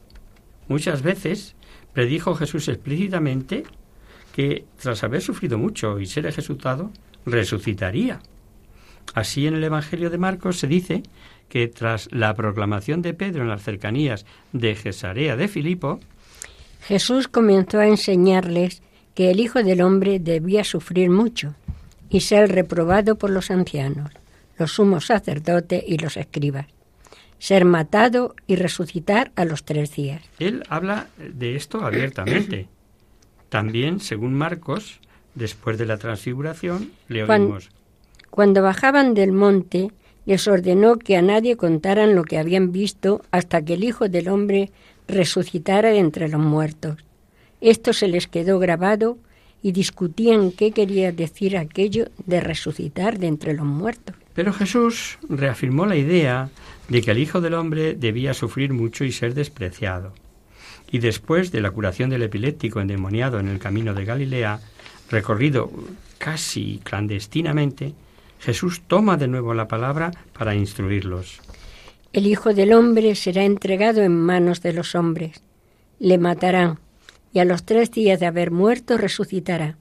Muchas 0.68 1.04
veces 1.04 1.56
predijo 1.94 2.34
Jesús 2.34 2.68
explícitamente 2.68 3.62
que 4.34 4.66
tras 4.82 5.04
haber 5.04 5.22
sufrido 5.22 5.60
mucho 5.60 6.00
y 6.00 6.08
ser 6.08 6.26
ejecutado, 6.26 6.90
resucitaría. 7.28 8.22
Así 9.14 9.46
en 9.46 9.54
el 9.54 9.64
Evangelio 9.64 10.10
de 10.10 10.18
Marcos 10.18 10.58
se 10.58 10.66
dice 10.66 11.04
que 11.48 11.68
tras 11.68 12.12
la 12.12 12.34
proclamación 12.34 13.04
de 13.04 13.14
Pedro 13.14 13.44
en 13.44 13.50
las 13.50 13.62
cercanías 13.62 14.26
de 14.52 14.74
Cesarea 14.74 15.36
de 15.36 15.48
Filipo, 15.48 16.00
Jesús 16.82 17.28
comenzó 17.28 17.78
a 17.78 17.88
enseñarles 17.88 18.82
que 19.16 19.32
el 19.32 19.40
Hijo 19.40 19.64
del 19.64 19.82
Hombre 19.82 20.20
debía 20.20 20.64
sufrir 20.64 21.10
mucho 21.10 21.56
y 22.10 22.20
ser 22.20 22.52
reprobado 22.52 23.16
por 23.16 23.32
los 23.32 23.50
ancianos, 23.50 24.12
los 24.60 24.74
sumos 24.74 25.08
sacerdotes 25.08 25.84
y 25.88 25.98
los 25.98 26.18
escribas, 26.18 26.68
ser 27.40 27.66
matado 27.66 28.36
y 28.46 28.58
resucitar 28.58 29.32
a 29.36 29.46
los 29.46 29.64
tres 29.64 29.96
días. 29.96 30.22
Él 30.38 30.64
habla 30.70 31.08
de 31.18 31.56
esto 31.56 31.84
abiertamente. 31.84 32.68
También, 33.50 34.02
según 34.02 34.34
Marcos, 34.34 35.00
después 35.34 35.78
de 35.78 35.86
la 35.86 35.98
transfiguración, 35.98 36.92
le 37.08 37.24
oímos. 37.24 37.70
Cuando 38.30 38.62
bajaban 38.62 39.14
del 39.14 39.32
monte, 39.32 39.92
les 40.26 40.48
ordenó 40.48 40.98
que 40.98 41.16
a 41.16 41.22
nadie 41.22 41.56
contaran 41.56 42.16
lo 42.16 42.24
que 42.24 42.38
habían 42.38 42.72
visto 42.72 43.22
hasta 43.32 43.64
que 43.64 43.76
el 43.76 43.84
Hijo 43.84 44.10
del 44.10 44.28
Hombre 44.28 44.72
resucitara 45.08 45.90
de 45.90 46.00
entre 46.00 46.28
los 46.28 46.42
muertos. 46.42 47.05
Esto 47.62 47.94
se 47.94 48.08
les 48.08 48.28
quedó 48.28 48.60
grabado 48.60 49.18
y 49.62 49.72
discutían 49.72 50.52
qué 50.52 50.72
quería 50.72 51.12
decir 51.12 51.58
aquello 51.58 52.06
de 52.26 52.40
resucitar 52.40 53.18
de 53.18 53.28
entre 53.28 53.54
los 53.54 53.66
muertos. 53.66 54.16
Pero 54.36 54.54
Jesús 54.54 55.18
reafirmó 55.28 55.86
la 55.86 55.96
idea 55.96 56.50
de 56.90 57.02
que 57.02 57.12
el 57.12 57.20
Hijo 57.20 57.42
del 57.42 57.54
Hombre 57.56 57.96
debía 57.96 58.34
sufrir 58.34 58.74
mucho 58.74 59.06
y 59.06 59.12
ser 59.12 59.34
despreciado. 59.34 60.14
Y 60.92 61.00
después 61.00 61.52
de 61.52 61.62
la 61.62 61.72
curación 61.72 62.10
del 62.10 62.24
epiléptico 62.24 62.80
endemoniado 62.80 63.40
en 63.40 63.48
el 63.48 63.60
camino 63.60 63.94
de 63.94 64.06
Galilea, 64.06 64.60
recorrido 65.10 65.72
casi 66.20 66.80
clandestinamente, 66.84 67.94
Jesús 68.40 68.84
toma 68.86 69.18
de 69.18 69.28
nuevo 69.28 69.54
la 69.54 69.68
palabra 69.68 70.12
para 70.38 70.54
instruirlos. 70.54 71.40
El 72.14 72.28
Hijo 72.28 72.54
del 72.54 72.74
Hombre 72.74 73.16
será 73.16 73.44
entregado 73.44 74.04
en 74.04 74.16
manos 74.16 74.62
de 74.62 74.74
los 74.74 74.96
hombres. 74.96 75.42
Le 76.00 76.18
matarán 76.18 76.80
y 77.36 77.40
a 77.40 77.46
los 77.46 77.66
tres 77.66 77.92
días 77.92 78.22
de 78.22 78.28
haber 78.28 78.50
muerto 78.50 78.98
resucitará. 78.98 79.76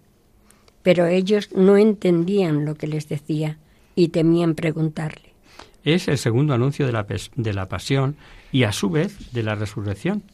Pero 0.83 1.07
ellos 1.07 1.51
no 1.55 1.77
entendían 1.77 2.65
lo 2.65 2.75
que 2.75 2.89
les 2.89 3.09
decía 3.09 3.59
y 3.95 4.09
temían 4.09 4.57
preguntarle. 4.57 5.33
Es 5.85 6.09
el 6.09 6.19
segundo 6.19 6.53
anuncio 6.53 6.85
de 6.85 6.93
la, 6.93 7.07
de 7.37 7.55
la 7.55 7.69
pasión 7.69 8.17
y 8.51 8.65
a 8.65 8.73
su 8.73 8.91
vez 8.91 9.31
de 9.31 9.45
la 9.45 9.55
resurrección, 9.55 10.25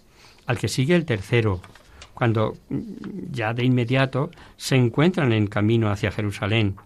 al 0.46 0.58
que 0.58 0.68
sigue 0.68 0.96
el 0.96 1.04
tercero, 1.04 1.60
cuando 2.14 2.56
mm, 2.70 2.80
ya 3.32 3.52
de 3.52 3.64
inmediato 3.64 4.30
se 4.56 4.76
encuentran 4.76 5.34
en 5.34 5.46
camino 5.46 5.90
hacia 5.90 6.12
Jerusalén. 6.12 6.76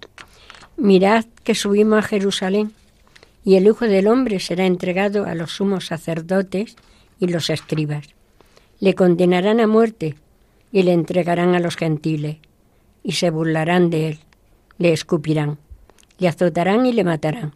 Mirad 0.76 1.26
que 1.44 1.54
subimos 1.54 2.00
a 2.00 2.08
Jerusalén, 2.08 2.72
y 3.44 3.54
el 3.54 3.66
Hijo 3.66 3.84
del 3.84 4.08
Hombre 4.08 4.40
será 4.40 4.66
entregado 4.66 5.26
a 5.26 5.36
los 5.36 5.52
sumos 5.52 5.86
sacerdotes 5.86 6.74
y 7.20 7.28
los 7.28 7.50
escribas. 7.50 8.08
Le 8.80 8.96
condenarán 8.96 9.60
a 9.60 9.68
muerte 9.68 10.16
y 10.74 10.82
le 10.82 10.92
entregarán 10.92 11.54
a 11.54 11.60
los 11.60 11.76
gentiles, 11.76 12.38
y 13.04 13.12
se 13.12 13.30
burlarán 13.30 13.90
de 13.90 14.08
él, 14.08 14.18
le 14.76 14.92
escupirán, 14.92 15.58
le 16.18 16.26
azotarán 16.26 16.84
y 16.84 16.92
le 16.92 17.04
matarán, 17.04 17.52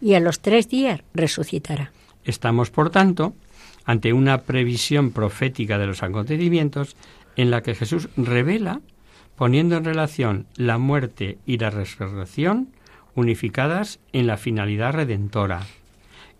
y 0.00 0.14
a 0.14 0.20
los 0.20 0.40
tres 0.40 0.68
días 0.68 1.00
resucitará. 1.14 1.92
Estamos, 2.24 2.70
por 2.70 2.90
tanto, 2.90 3.34
ante 3.84 4.12
una 4.12 4.38
previsión 4.42 5.12
profética 5.12 5.78
de 5.78 5.86
los 5.86 6.02
acontecimientos 6.02 6.96
en 7.36 7.52
la 7.52 7.62
que 7.62 7.76
Jesús 7.76 8.08
revela, 8.16 8.80
poniendo 9.36 9.76
en 9.76 9.84
relación 9.84 10.46
la 10.56 10.76
muerte 10.76 11.38
y 11.46 11.56
la 11.58 11.70
resurrección 11.70 12.70
unificadas 13.14 14.00
en 14.12 14.26
la 14.26 14.36
finalidad 14.36 14.92
redentora, 14.92 15.68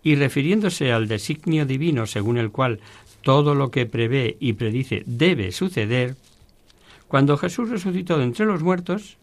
y 0.03 0.15
refiriéndose 0.15 0.91
al 0.91 1.07
designio 1.07 1.65
divino 1.65 2.05
según 2.05 2.37
el 2.37 2.51
cual 2.51 2.81
todo 3.21 3.55
lo 3.55 3.71
que 3.71 3.85
prevé 3.85 4.37
y 4.39 4.53
predice 4.53 5.03
debe 5.05 5.51
suceder, 5.51 6.15
cuando 7.07 7.37
Jesús 7.37 7.69
resucitó 7.69 8.17
de 8.17 8.23
entre 8.23 8.45
los 8.45 8.63
muertos, 8.63 9.17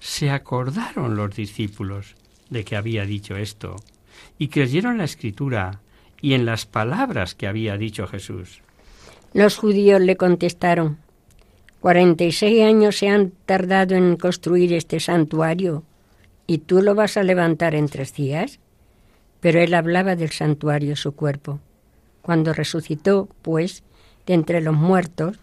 se 0.00 0.30
acordaron 0.30 1.16
los 1.16 1.34
discípulos 1.34 2.14
de 2.50 2.64
que 2.64 2.76
había 2.76 3.04
dicho 3.04 3.36
esto, 3.36 3.76
y 4.38 4.48
creyeron 4.48 4.98
la 4.98 5.04
escritura 5.04 5.80
y 6.20 6.34
en 6.34 6.44
las 6.44 6.66
palabras 6.66 7.34
que 7.34 7.46
había 7.46 7.76
dicho 7.76 8.06
Jesús. 8.06 8.60
Los 9.32 9.56
judíos 9.56 10.00
le 10.00 10.16
contestaron, 10.16 10.98
Cuarenta 11.80 12.22
y 12.22 12.30
seis 12.30 12.62
años 12.62 12.96
se 12.98 13.08
han 13.08 13.32
tardado 13.44 13.96
en 13.96 14.16
construir 14.16 14.72
este 14.72 15.00
santuario, 15.00 15.82
¿y 16.46 16.58
tú 16.58 16.80
lo 16.80 16.94
vas 16.94 17.16
a 17.16 17.24
levantar 17.24 17.74
en 17.74 17.88
tres 17.88 18.14
días? 18.14 18.60
Pero 19.40 19.60
él 19.60 19.74
hablaba 19.74 20.14
del 20.14 20.30
santuario, 20.30 20.94
su 20.94 21.16
cuerpo. 21.16 21.58
Cuando 22.22 22.52
resucitó, 22.52 23.28
pues, 23.42 23.82
de 24.26 24.34
entre 24.34 24.60
los 24.60 24.74
muertos, 24.74 25.38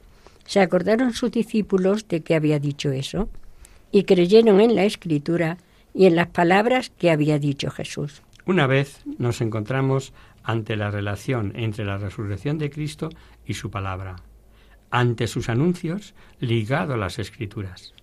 se 0.46 0.62
acordaron 0.62 1.14
sus 1.14 1.32
discípulos 1.32 2.08
de 2.08 2.22
que 2.22 2.36
había 2.36 2.60
dicho 2.60 2.92
eso, 2.92 3.30
y 3.92 4.04
creyeron 4.04 4.62
en 4.62 4.76
la 4.76 4.86
escritura 4.86 5.58
y 5.94 6.06
en 6.06 6.16
las 6.16 6.28
palabras 6.28 6.90
que 6.90 7.12
había 7.12 7.40
dicho 7.40 7.70
Jesús. 7.70 8.22
Una 8.46 8.68
vez 8.68 9.04
nos 9.18 9.42
encontramos 9.42 10.14
ante 10.44 10.76
la 10.76 10.90
relación 10.90 11.54
entre 11.56 11.86
la 11.86 11.98
resurrección 11.98 12.58
de 12.58 12.70
Cristo 12.70 13.10
y 13.46 13.54
su 13.54 13.70
palabra, 13.70 14.16
ante 14.90 15.28
sus 15.28 15.50
anuncios 15.50 16.16
ligado 16.40 16.94
a 16.94 16.98
las 16.98 17.20
escrituras. 17.20 17.94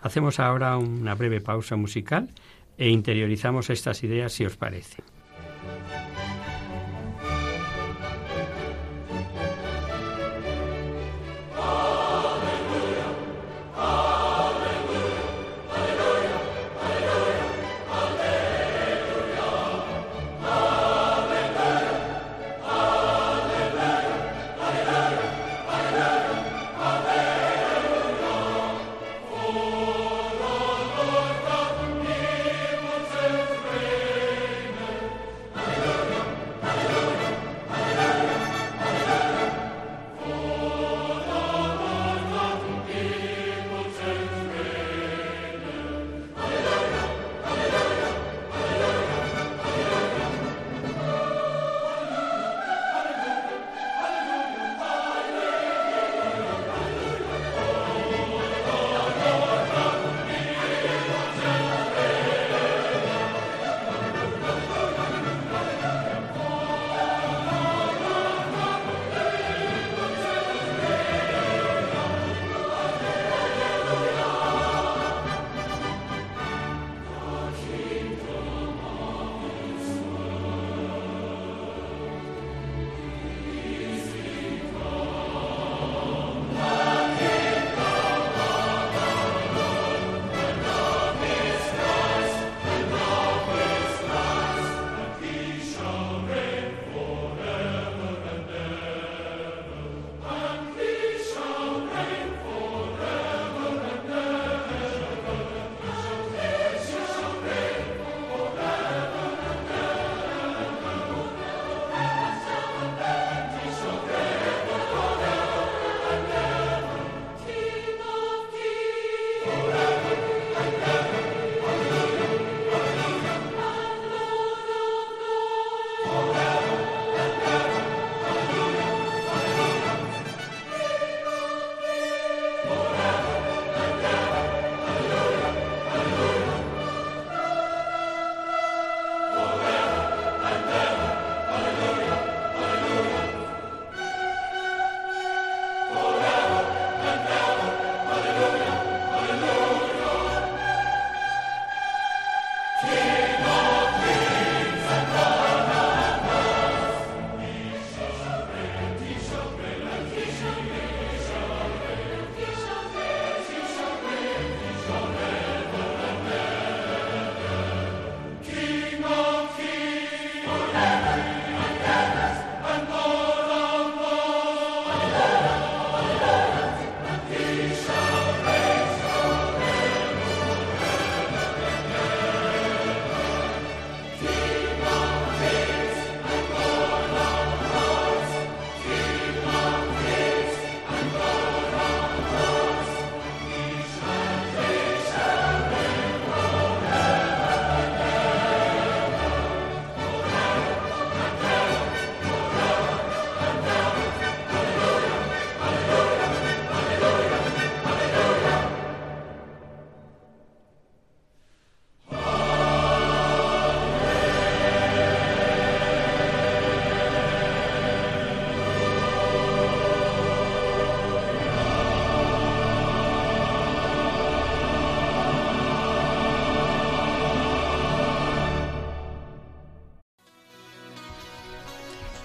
Hacemos 0.00 0.40
ahora 0.40 0.76
una 0.78 1.14
breve 1.14 1.40
pausa 1.40 1.76
musical 1.76 2.30
e 2.78 2.88
interiorizamos 2.88 3.70
estas 3.70 4.02
ideas 4.02 4.32
si 4.32 4.44
os 4.44 4.56
parece. 4.56 5.04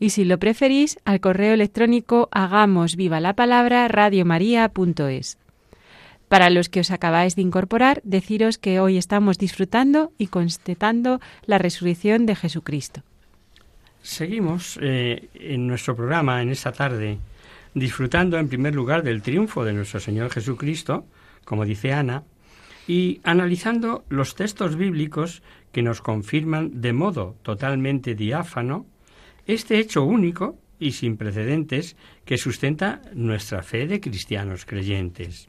y 0.00 0.10
si 0.10 0.24
lo 0.24 0.38
preferís, 0.38 0.98
al 1.04 1.20
correo 1.20 1.52
electrónico 1.52 2.28
hagamos 2.32 2.96
viva 2.96 3.20
la 3.20 3.34
palabra 3.34 3.86
radiomaria.es. 3.86 5.38
Para 6.28 6.48
los 6.48 6.68
que 6.68 6.80
os 6.80 6.90
acabáis 6.90 7.36
de 7.36 7.42
incorporar, 7.42 8.00
deciros 8.02 8.56
que 8.56 8.80
hoy 8.80 8.96
estamos 8.96 9.36
disfrutando 9.36 10.10
y 10.16 10.28
constatando 10.28 11.20
la 11.44 11.58
resurrección 11.58 12.24
de 12.24 12.34
Jesucristo. 12.34 13.02
Seguimos 14.02 14.78
eh, 14.80 15.28
en 15.34 15.66
nuestro 15.66 15.94
programa 15.94 16.40
en 16.40 16.48
esta 16.48 16.72
tarde 16.72 17.18
disfrutando 17.74 18.38
en 18.38 18.48
primer 18.48 18.74
lugar 18.74 19.02
del 19.02 19.22
triunfo 19.22 19.64
de 19.64 19.74
nuestro 19.74 20.00
Señor 20.00 20.30
Jesucristo, 20.30 21.04
como 21.44 21.64
dice 21.64 21.92
Ana, 21.92 22.22
y 22.88 23.20
analizando 23.22 24.04
los 24.08 24.34
textos 24.34 24.76
bíblicos 24.76 25.42
que 25.72 25.82
nos 25.82 26.00
confirman 26.00 26.80
de 26.80 26.92
modo 26.92 27.36
totalmente 27.42 28.14
diáfano 28.14 28.86
este 29.52 29.78
hecho 29.78 30.04
único 30.04 30.58
y 30.78 30.92
sin 30.92 31.16
precedentes 31.16 31.96
que 32.24 32.38
sustenta 32.38 33.02
nuestra 33.14 33.62
fe 33.62 33.86
de 33.86 34.00
cristianos 34.00 34.64
creyentes. 34.64 35.48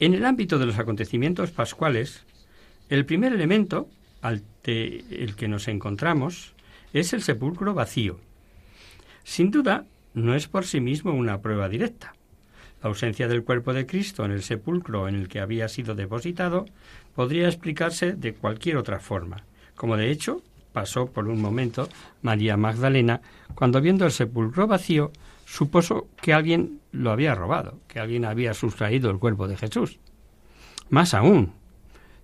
En 0.00 0.14
el 0.14 0.24
ámbito 0.24 0.58
de 0.58 0.66
los 0.66 0.78
acontecimientos 0.78 1.50
pascuales, 1.52 2.24
el 2.88 3.06
primer 3.06 3.32
elemento 3.32 3.88
ante 4.20 4.98
el 5.22 5.36
que 5.36 5.48
nos 5.48 5.68
encontramos 5.68 6.54
es 6.92 7.12
el 7.12 7.22
sepulcro 7.22 7.74
vacío. 7.74 8.18
Sin 9.22 9.50
duda, 9.50 9.86
no 10.14 10.34
es 10.34 10.48
por 10.48 10.64
sí 10.64 10.80
mismo 10.80 11.12
una 11.12 11.40
prueba 11.40 11.68
directa. 11.68 12.14
La 12.82 12.88
ausencia 12.88 13.28
del 13.28 13.44
cuerpo 13.44 13.72
de 13.72 13.86
Cristo 13.86 14.24
en 14.24 14.32
el 14.32 14.42
sepulcro 14.42 15.08
en 15.08 15.14
el 15.14 15.28
que 15.28 15.40
había 15.40 15.68
sido 15.68 15.94
depositado 15.94 16.66
podría 17.14 17.48
explicarse 17.48 18.12
de 18.12 18.34
cualquier 18.34 18.76
otra 18.76 19.00
forma, 19.00 19.44
como 19.74 19.96
de 19.96 20.10
hecho 20.10 20.42
pasó 20.74 21.06
por 21.06 21.28
un 21.28 21.40
momento 21.40 21.88
María 22.20 22.58
Magdalena 22.58 23.22
cuando 23.54 23.80
viendo 23.80 24.04
el 24.04 24.10
sepulcro 24.10 24.66
vacío 24.66 25.12
supuso 25.46 26.08
que 26.20 26.34
alguien 26.34 26.80
lo 26.90 27.12
había 27.12 27.34
robado, 27.34 27.78
que 27.86 28.00
alguien 28.00 28.24
había 28.24 28.52
sustraído 28.52 29.08
el 29.10 29.18
cuerpo 29.18 29.46
de 29.46 29.56
Jesús. 29.56 30.00
Más 30.90 31.14
aún, 31.14 31.52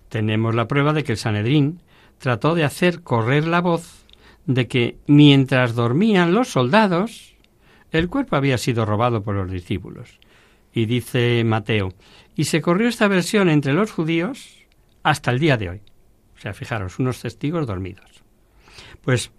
tenemos 0.09 0.53
la 0.53 0.67
prueba 0.67 0.91
de 0.91 1.03
que 1.03 1.13
el 1.13 1.17
Sanedrín 1.17 1.81
trató 2.17 2.53
de 2.53 2.65
hacer 2.65 3.01
correr 3.01 3.47
la 3.47 3.61
voz 3.61 4.05
de 4.45 4.67
que 4.67 4.97
mientras 5.07 5.73
dormían 5.73 6.33
los 6.33 6.49
soldados, 6.49 7.35
el 7.91 8.09
cuerpo 8.09 8.35
había 8.35 8.57
sido 8.57 8.85
robado 8.85 9.23
por 9.23 9.33
los 9.35 9.49
discípulos. 9.49 10.19
Y 10.73 10.85
dice 10.85 11.43
Mateo, 11.45 11.93
y 12.35 12.45
se 12.45 12.61
corrió 12.61 12.89
esta 12.89 13.07
versión 13.07 13.49
entre 13.49 13.73
los 13.73 13.91
judíos 13.91 14.57
hasta 15.03 15.31
el 15.31 15.39
día 15.39 15.55
de 15.55 15.69
hoy. 15.69 15.81
O 16.35 16.39
sea, 16.41 16.53
fijaros, 16.53 16.99
unos 16.99 17.21
testigos 17.21 17.65
dormidos. 17.65 18.20
Pues, 19.01 19.31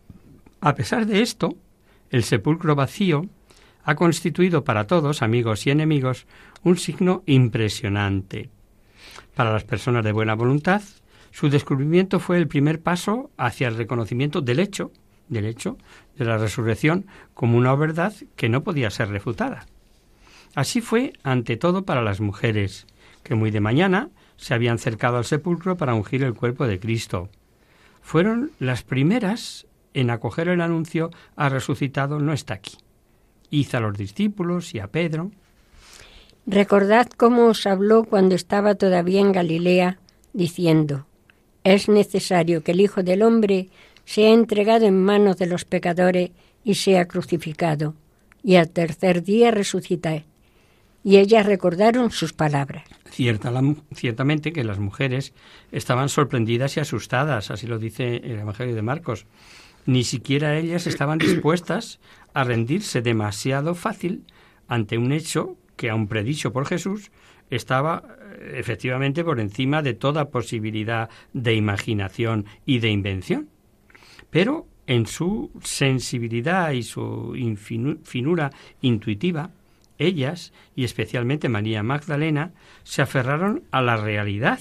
a 0.60 0.74
pesar 0.74 1.06
de 1.06 1.22
esto, 1.22 1.56
el 2.10 2.24
sepulcro 2.24 2.74
vacío 2.74 3.26
ha 3.84 3.94
constituido 3.94 4.64
para 4.64 4.86
todos, 4.86 5.22
amigos 5.22 5.66
y 5.66 5.70
enemigos, 5.70 6.26
un 6.62 6.76
signo 6.76 7.22
impresionante. 7.26 8.50
Para 9.34 9.52
las 9.52 9.64
personas 9.64 10.04
de 10.04 10.12
buena 10.12 10.34
voluntad, 10.34 10.82
su 11.30 11.48
descubrimiento 11.48 12.20
fue 12.20 12.36
el 12.36 12.46
primer 12.46 12.80
paso 12.80 13.30
hacia 13.36 13.68
el 13.68 13.76
reconocimiento 13.76 14.40
del 14.40 14.60
hecho, 14.60 14.92
del 15.28 15.46
hecho 15.46 15.78
de 16.16 16.26
la 16.26 16.38
resurrección 16.38 17.06
como 17.34 17.56
una 17.56 17.74
verdad 17.74 18.12
que 18.36 18.48
no 18.48 18.62
podía 18.62 18.90
ser 18.90 19.08
refutada. 19.08 19.66
Así 20.54 20.80
fue 20.82 21.14
ante 21.22 21.56
todo 21.56 21.84
para 21.84 22.02
las 22.02 22.20
mujeres, 22.20 22.86
que 23.22 23.34
muy 23.34 23.50
de 23.50 23.60
mañana 23.60 24.10
se 24.36 24.52
habían 24.54 24.78
cercado 24.78 25.16
al 25.16 25.24
sepulcro 25.24 25.76
para 25.76 25.94
ungir 25.94 26.22
el 26.22 26.34
cuerpo 26.34 26.66
de 26.66 26.78
Cristo 26.78 27.30
fueron 28.02 28.50
las 28.58 28.82
primeras 28.82 29.66
en 29.94 30.10
acoger 30.10 30.48
el 30.48 30.60
anuncio 30.60 31.10
ha 31.36 31.48
resucitado 31.48 32.18
no 32.18 32.32
está 32.32 32.54
aquí. 32.54 32.76
Hizo 33.50 33.78
a 33.78 33.80
los 33.80 33.96
discípulos 33.96 34.74
y 34.74 34.80
a 34.80 34.88
Pedro. 34.88 35.30
Recordad 36.46 37.08
cómo 37.16 37.46
os 37.46 37.66
habló 37.66 38.04
cuando 38.04 38.34
estaba 38.34 38.74
todavía 38.74 39.20
en 39.20 39.32
Galilea, 39.32 39.98
diciendo, 40.32 41.06
es 41.62 41.88
necesario 41.88 42.62
que 42.64 42.72
el 42.72 42.80
Hijo 42.80 43.02
del 43.02 43.22
Hombre 43.22 43.68
sea 44.04 44.30
entregado 44.30 44.86
en 44.86 45.00
manos 45.00 45.36
de 45.36 45.46
los 45.46 45.64
pecadores 45.64 46.30
y 46.64 46.74
sea 46.74 47.06
crucificado, 47.06 47.94
y 48.42 48.56
al 48.56 48.70
tercer 48.70 49.22
día 49.22 49.52
resucite 49.52 50.24
y 51.04 51.18
ellas 51.18 51.46
recordaron 51.46 52.10
sus 52.10 52.32
palabras. 52.32 52.84
ciertamente 53.94 54.52
que 54.52 54.64
las 54.64 54.78
mujeres 54.78 55.34
estaban 55.70 56.08
sorprendidas 56.08 56.76
y 56.76 56.80
asustadas, 56.80 57.50
así 57.50 57.66
lo 57.66 57.78
dice 57.78 58.16
el 58.16 58.38
Evangelio 58.38 58.74
de 58.74 58.82
Marcos. 58.82 59.26
Ni 59.84 60.04
siquiera 60.04 60.56
ellas 60.56 60.86
estaban 60.86 61.18
dispuestas 61.18 61.98
a 62.34 62.44
rendirse 62.44 63.02
demasiado 63.02 63.74
fácil 63.74 64.24
ante 64.68 64.96
un 64.96 65.12
hecho 65.12 65.56
que, 65.76 65.90
aun 65.90 66.06
predicho 66.06 66.52
por 66.52 66.66
Jesús, 66.66 67.10
estaba 67.50 68.04
eh, 68.38 68.54
efectivamente 68.58 69.24
por 69.24 69.40
encima 69.40 69.82
de 69.82 69.94
toda 69.94 70.30
posibilidad 70.30 71.10
de 71.32 71.54
imaginación 71.54 72.46
y 72.64 72.78
de 72.78 72.90
invención. 72.90 73.48
Pero 74.30 74.66
en 74.86 75.06
su 75.06 75.50
sensibilidad 75.62 76.70
y 76.72 76.82
su 76.82 77.34
finura 78.04 78.50
intuitiva, 78.80 79.50
ellas, 80.06 80.52
y 80.74 80.84
especialmente 80.84 81.48
María 81.48 81.82
Magdalena, 81.82 82.52
se 82.82 83.02
aferraron 83.02 83.62
a 83.70 83.82
la 83.82 83.96
realidad 83.96 84.60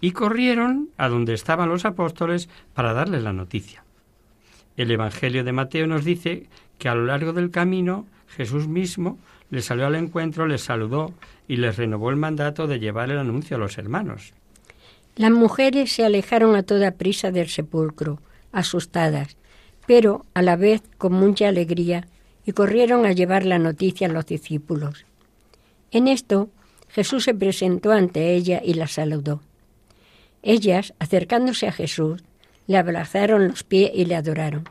y 0.00 0.12
corrieron 0.12 0.90
a 0.96 1.08
donde 1.08 1.34
estaban 1.34 1.68
los 1.68 1.84
apóstoles 1.84 2.48
para 2.74 2.92
darles 2.92 3.22
la 3.22 3.32
noticia. 3.32 3.84
El 4.76 4.90
Evangelio 4.90 5.44
de 5.44 5.52
Mateo 5.52 5.86
nos 5.86 6.04
dice 6.04 6.48
que 6.78 6.88
a 6.88 6.94
lo 6.94 7.04
largo 7.04 7.32
del 7.32 7.50
camino 7.50 8.06
Jesús 8.26 8.66
mismo 8.66 9.18
les 9.50 9.66
salió 9.66 9.86
al 9.86 9.94
encuentro, 9.94 10.46
les 10.46 10.62
saludó 10.62 11.12
y 11.46 11.56
les 11.56 11.76
renovó 11.76 12.10
el 12.10 12.16
mandato 12.16 12.66
de 12.66 12.80
llevar 12.80 13.10
el 13.10 13.18
anuncio 13.18 13.56
a 13.56 13.60
los 13.60 13.78
hermanos. 13.78 14.32
Las 15.14 15.30
mujeres 15.30 15.92
se 15.92 16.04
alejaron 16.04 16.56
a 16.56 16.62
toda 16.62 16.92
prisa 16.92 17.30
del 17.30 17.48
sepulcro, 17.48 18.18
asustadas, 18.50 19.36
pero 19.86 20.24
a 20.32 20.40
la 20.40 20.56
vez 20.56 20.82
con 20.96 21.12
mucha 21.12 21.48
alegría, 21.48 22.08
y 22.44 22.52
corrieron 22.52 23.06
a 23.06 23.12
llevar 23.12 23.44
la 23.44 23.58
noticia 23.58 24.06
a 24.06 24.10
los 24.10 24.26
discípulos. 24.26 25.04
En 25.90 26.08
esto 26.08 26.50
Jesús 26.88 27.24
se 27.24 27.34
presentó 27.34 27.92
ante 27.92 28.34
ella 28.34 28.60
y 28.64 28.74
la 28.74 28.86
saludó. 28.86 29.40
Ellas, 30.42 30.94
acercándose 30.98 31.66
a 31.68 31.72
Jesús, 31.72 32.22
le 32.66 32.76
abrazaron 32.76 33.48
los 33.48 33.64
pies 33.64 33.90
y 33.94 34.04
le 34.04 34.16
adoraron. 34.16 34.68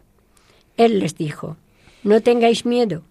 Él 0.78 1.00
les 1.00 1.16
dijo, 1.16 1.58
No 2.04 2.22
tengáis 2.22 2.66
miedo. 2.66 3.04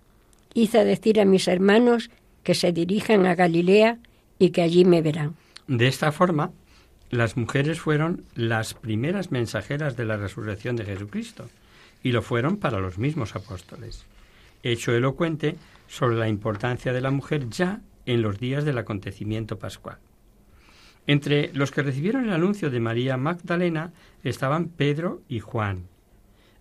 Hice 0.52 0.84
decir 0.84 1.20
a 1.20 1.24
mis 1.24 1.48
hermanos 1.48 2.10
que 2.42 2.54
se 2.54 2.72
dirijan 2.72 3.26
a 3.26 3.34
Galilea 3.34 3.98
y 4.38 4.50
que 4.50 4.62
allí 4.62 4.84
me 4.84 5.02
verán. 5.02 5.36
De 5.66 5.86
esta 5.86 6.12
forma, 6.12 6.50
las 7.10 7.36
mujeres 7.36 7.80
fueron 7.80 8.24
las 8.34 8.74
primeras 8.74 9.30
mensajeras 9.30 9.96
de 9.96 10.04
la 10.04 10.16
resurrección 10.16 10.76
de 10.76 10.84
Jesucristo, 10.84 11.48
y 12.02 12.12
lo 12.12 12.22
fueron 12.22 12.56
para 12.56 12.80
los 12.80 12.98
mismos 12.98 13.36
apóstoles 13.36 14.04
hecho 14.62 14.92
elocuente 14.92 15.56
sobre 15.88 16.16
la 16.16 16.28
importancia 16.28 16.92
de 16.92 17.00
la 17.00 17.10
mujer 17.10 17.48
ya 17.48 17.80
en 18.06 18.22
los 18.22 18.38
días 18.38 18.64
del 18.64 18.78
acontecimiento 18.78 19.58
pascual. 19.58 19.98
Entre 21.06 21.52
los 21.54 21.70
que 21.70 21.82
recibieron 21.82 22.24
el 22.24 22.32
anuncio 22.32 22.70
de 22.70 22.80
María 22.80 23.16
Magdalena 23.16 23.92
estaban 24.22 24.68
Pedro 24.68 25.22
y 25.28 25.40
Juan. 25.40 25.88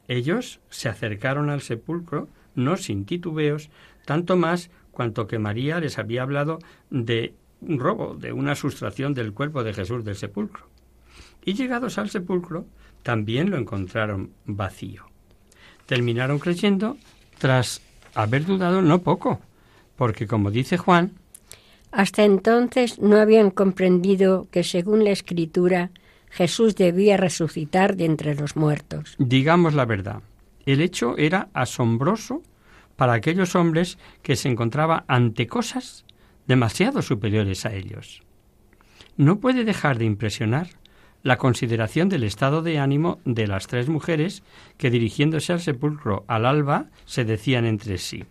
Ellos 0.07 0.59
se 0.69 0.89
acercaron 0.89 1.49
al 1.49 1.61
sepulcro 1.61 2.29
no 2.55 2.77
sin 2.77 3.05
titubeos, 3.05 3.69
tanto 4.05 4.37
más 4.37 4.71
cuanto 4.91 5.27
que 5.27 5.39
María 5.39 5.79
les 5.79 5.97
había 5.99 6.23
hablado 6.23 6.59
de 6.89 7.33
un 7.61 7.79
robo, 7.79 8.15
de 8.15 8.33
una 8.33 8.55
sustracción 8.55 9.13
del 9.13 9.33
cuerpo 9.33 9.63
de 9.63 9.73
Jesús 9.73 10.03
del 10.03 10.15
sepulcro. 10.15 10.67
Y 11.45 11.53
llegados 11.53 11.97
al 11.97 12.09
sepulcro, 12.09 12.65
también 13.03 13.49
lo 13.49 13.57
encontraron 13.57 14.31
vacío. 14.45 15.05
Terminaron 15.85 16.39
creyendo 16.39 16.97
tras 17.37 17.81
haber 18.15 18.45
dudado 18.45 18.81
no 18.81 19.01
poco, 19.01 19.39
porque 19.95 20.27
como 20.27 20.51
dice 20.51 20.77
Juan, 20.77 21.13
hasta 21.91 22.23
entonces 22.23 22.99
no 22.99 23.17
habían 23.17 23.49
comprendido 23.49 24.47
que 24.51 24.63
según 24.63 25.03
la 25.03 25.11
Escritura 25.11 25.89
Jesús 26.29 26.75
debía 26.75 27.17
resucitar 27.17 27.95
de 27.95 28.05
entre 28.05 28.35
los 28.35 28.55
muertos. 28.55 29.15
Digamos 29.17 29.73
la 29.73 29.85
verdad, 29.85 30.21
El 30.65 30.81
hecho 30.81 31.17
era 31.17 31.49
asombroso 31.53 32.43
para 32.95 33.13
aquellos 33.13 33.55
hombres 33.55 33.97
que 34.21 34.35
se 34.35 34.49
encontraban 34.49 35.03
ante 35.07 35.47
cosas 35.47 36.05
demasiado 36.45 37.01
superiores 37.01 37.65
a 37.65 37.73
ellos. 37.73 38.21
No 39.17 39.39
puede 39.39 39.63
dejar 39.63 39.97
de 39.97 40.05
impresionar 40.05 40.67
la 41.23 41.37
consideración 41.37 42.09
del 42.09 42.23
estado 42.23 42.61
de 42.61 42.79
ánimo 42.79 43.19
de 43.25 43.47
las 43.47 43.67
tres 43.67 43.89
mujeres 43.89 44.43
que 44.77 44.89
dirigiéndose 44.89 45.53
al 45.53 45.61
sepulcro 45.61 46.23
al 46.27 46.45
alba 46.45 46.85
se 47.05 47.25
decían 47.25 47.65
entre 47.65 47.97
sí. 47.97 48.23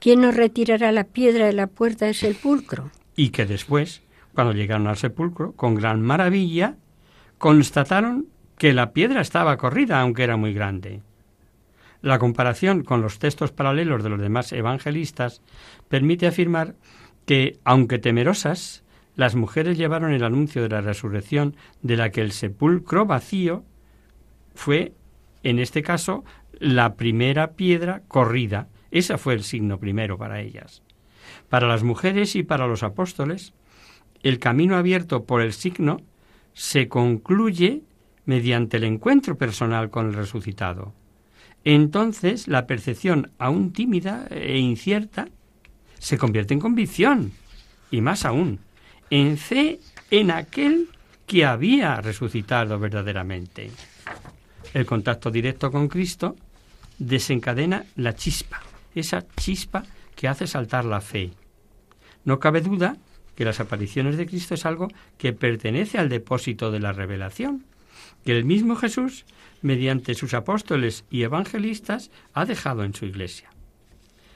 ¿Quién 0.00 0.20
nos 0.20 0.36
retirará 0.36 0.92
la 0.92 1.04
piedra 1.04 1.46
de 1.46 1.52
la 1.52 1.66
puerta 1.66 2.06
del 2.06 2.14
sepulcro? 2.14 2.90
Y 3.16 3.30
que 3.30 3.46
después, 3.46 4.02
cuando 4.32 4.52
llegaron 4.52 4.86
al 4.86 4.96
sepulcro, 4.96 5.52
con 5.52 5.74
gran 5.74 6.00
maravilla, 6.02 6.76
constataron 7.38 8.26
que 8.56 8.72
la 8.72 8.92
piedra 8.92 9.20
estaba 9.20 9.56
corrida, 9.56 10.00
aunque 10.00 10.24
era 10.24 10.36
muy 10.36 10.52
grande. 10.52 11.02
La 12.00 12.18
comparación 12.18 12.84
con 12.84 13.02
los 13.02 13.18
textos 13.18 13.50
paralelos 13.50 14.04
de 14.04 14.08
los 14.08 14.20
demás 14.20 14.52
evangelistas 14.52 15.42
permite 15.88 16.28
afirmar 16.28 16.76
que, 17.26 17.58
aunque 17.64 17.98
temerosas, 17.98 18.84
las 19.18 19.34
mujeres 19.34 19.76
llevaron 19.76 20.12
el 20.12 20.22
anuncio 20.22 20.62
de 20.62 20.68
la 20.68 20.80
resurrección 20.80 21.56
de 21.82 21.96
la 21.96 22.10
que 22.10 22.20
el 22.20 22.30
sepulcro 22.30 23.04
vacío 23.04 23.64
fue, 24.54 24.92
en 25.42 25.58
este 25.58 25.82
caso, 25.82 26.24
la 26.60 26.94
primera 26.94 27.54
piedra 27.54 28.02
corrida. 28.06 28.68
Ese 28.92 29.18
fue 29.18 29.34
el 29.34 29.42
signo 29.42 29.80
primero 29.80 30.18
para 30.18 30.40
ellas. 30.40 30.84
Para 31.48 31.66
las 31.66 31.82
mujeres 31.82 32.36
y 32.36 32.44
para 32.44 32.68
los 32.68 32.84
apóstoles, 32.84 33.54
el 34.22 34.38
camino 34.38 34.76
abierto 34.76 35.24
por 35.24 35.42
el 35.42 35.52
signo 35.52 36.00
se 36.52 36.86
concluye 36.86 37.82
mediante 38.24 38.76
el 38.76 38.84
encuentro 38.84 39.36
personal 39.36 39.90
con 39.90 40.06
el 40.06 40.14
resucitado. 40.14 40.94
Entonces 41.64 42.46
la 42.46 42.68
percepción, 42.68 43.32
aún 43.36 43.72
tímida 43.72 44.28
e 44.30 44.58
incierta, 44.58 45.26
se 45.98 46.18
convierte 46.18 46.54
en 46.54 46.60
convicción, 46.60 47.32
y 47.90 48.00
más 48.00 48.24
aún, 48.24 48.60
en 49.10 49.38
fe 49.38 49.80
en 50.10 50.30
aquel 50.30 50.88
que 51.26 51.44
había 51.44 52.00
resucitado 52.00 52.78
verdaderamente. 52.78 53.70
El 54.74 54.86
contacto 54.86 55.30
directo 55.30 55.70
con 55.70 55.88
Cristo 55.88 56.36
desencadena 56.98 57.84
la 57.96 58.14
chispa, 58.14 58.60
esa 58.94 59.26
chispa 59.36 59.84
que 60.14 60.28
hace 60.28 60.46
saltar 60.46 60.84
la 60.84 61.00
fe. 61.00 61.30
No 62.24 62.38
cabe 62.38 62.60
duda 62.60 62.96
que 63.36 63.44
las 63.44 63.60
apariciones 63.60 64.16
de 64.16 64.26
Cristo 64.26 64.54
es 64.54 64.66
algo 64.66 64.88
que 65.16 65.32
pertenece 65.32 65.98
al 65.98 66.08
depósito 66.08 66.70
de 66.70 66.80
la 66.80 66.92
revelación, 66.92 67.64
que 68.24 68.36
el 68.36 68.44
mismo 68.44 68.74
Jesús, 68.74 69.26
mediante 69.62 70.14
sus 70.14 70.34
apóstoles 70.34 71.04
y 71.10 71.22
evangelistas, 71.22 72.10
ha 72.34 72.44
dejado 72.44 72.82
en 72.84 72.94
su 72.94 73.06
iglesia. 73.06 73.50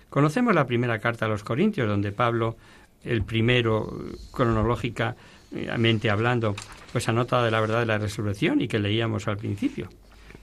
Conocemos 0.08 0.54
la 0.54 0.66
primera 0.66 0.98
carta 1.00 1.24
a 1.24 1.28
los 1.28 1.42
Corintios, 1.42 1.88
donde 1.88 2.12
Pablo 2.12 2.56
el 3.04 3.22
primero 3.22 4.04
cronológicamente 4.32 6.10
hablando, 6.10 6.54
pues 6.92 7.08
anota 7.08 7.42
de 7.44 7.50
la 7.50 7.60
verdad 7.60 7.80
de 7.80 7.86
la 7.86 7.98
resurrección 7.98 8.60
y 8.60 8.68
que 8.68 8.78
leíamos 8.78 9.28
al 9.28 9.36
principio, 9.36 9.88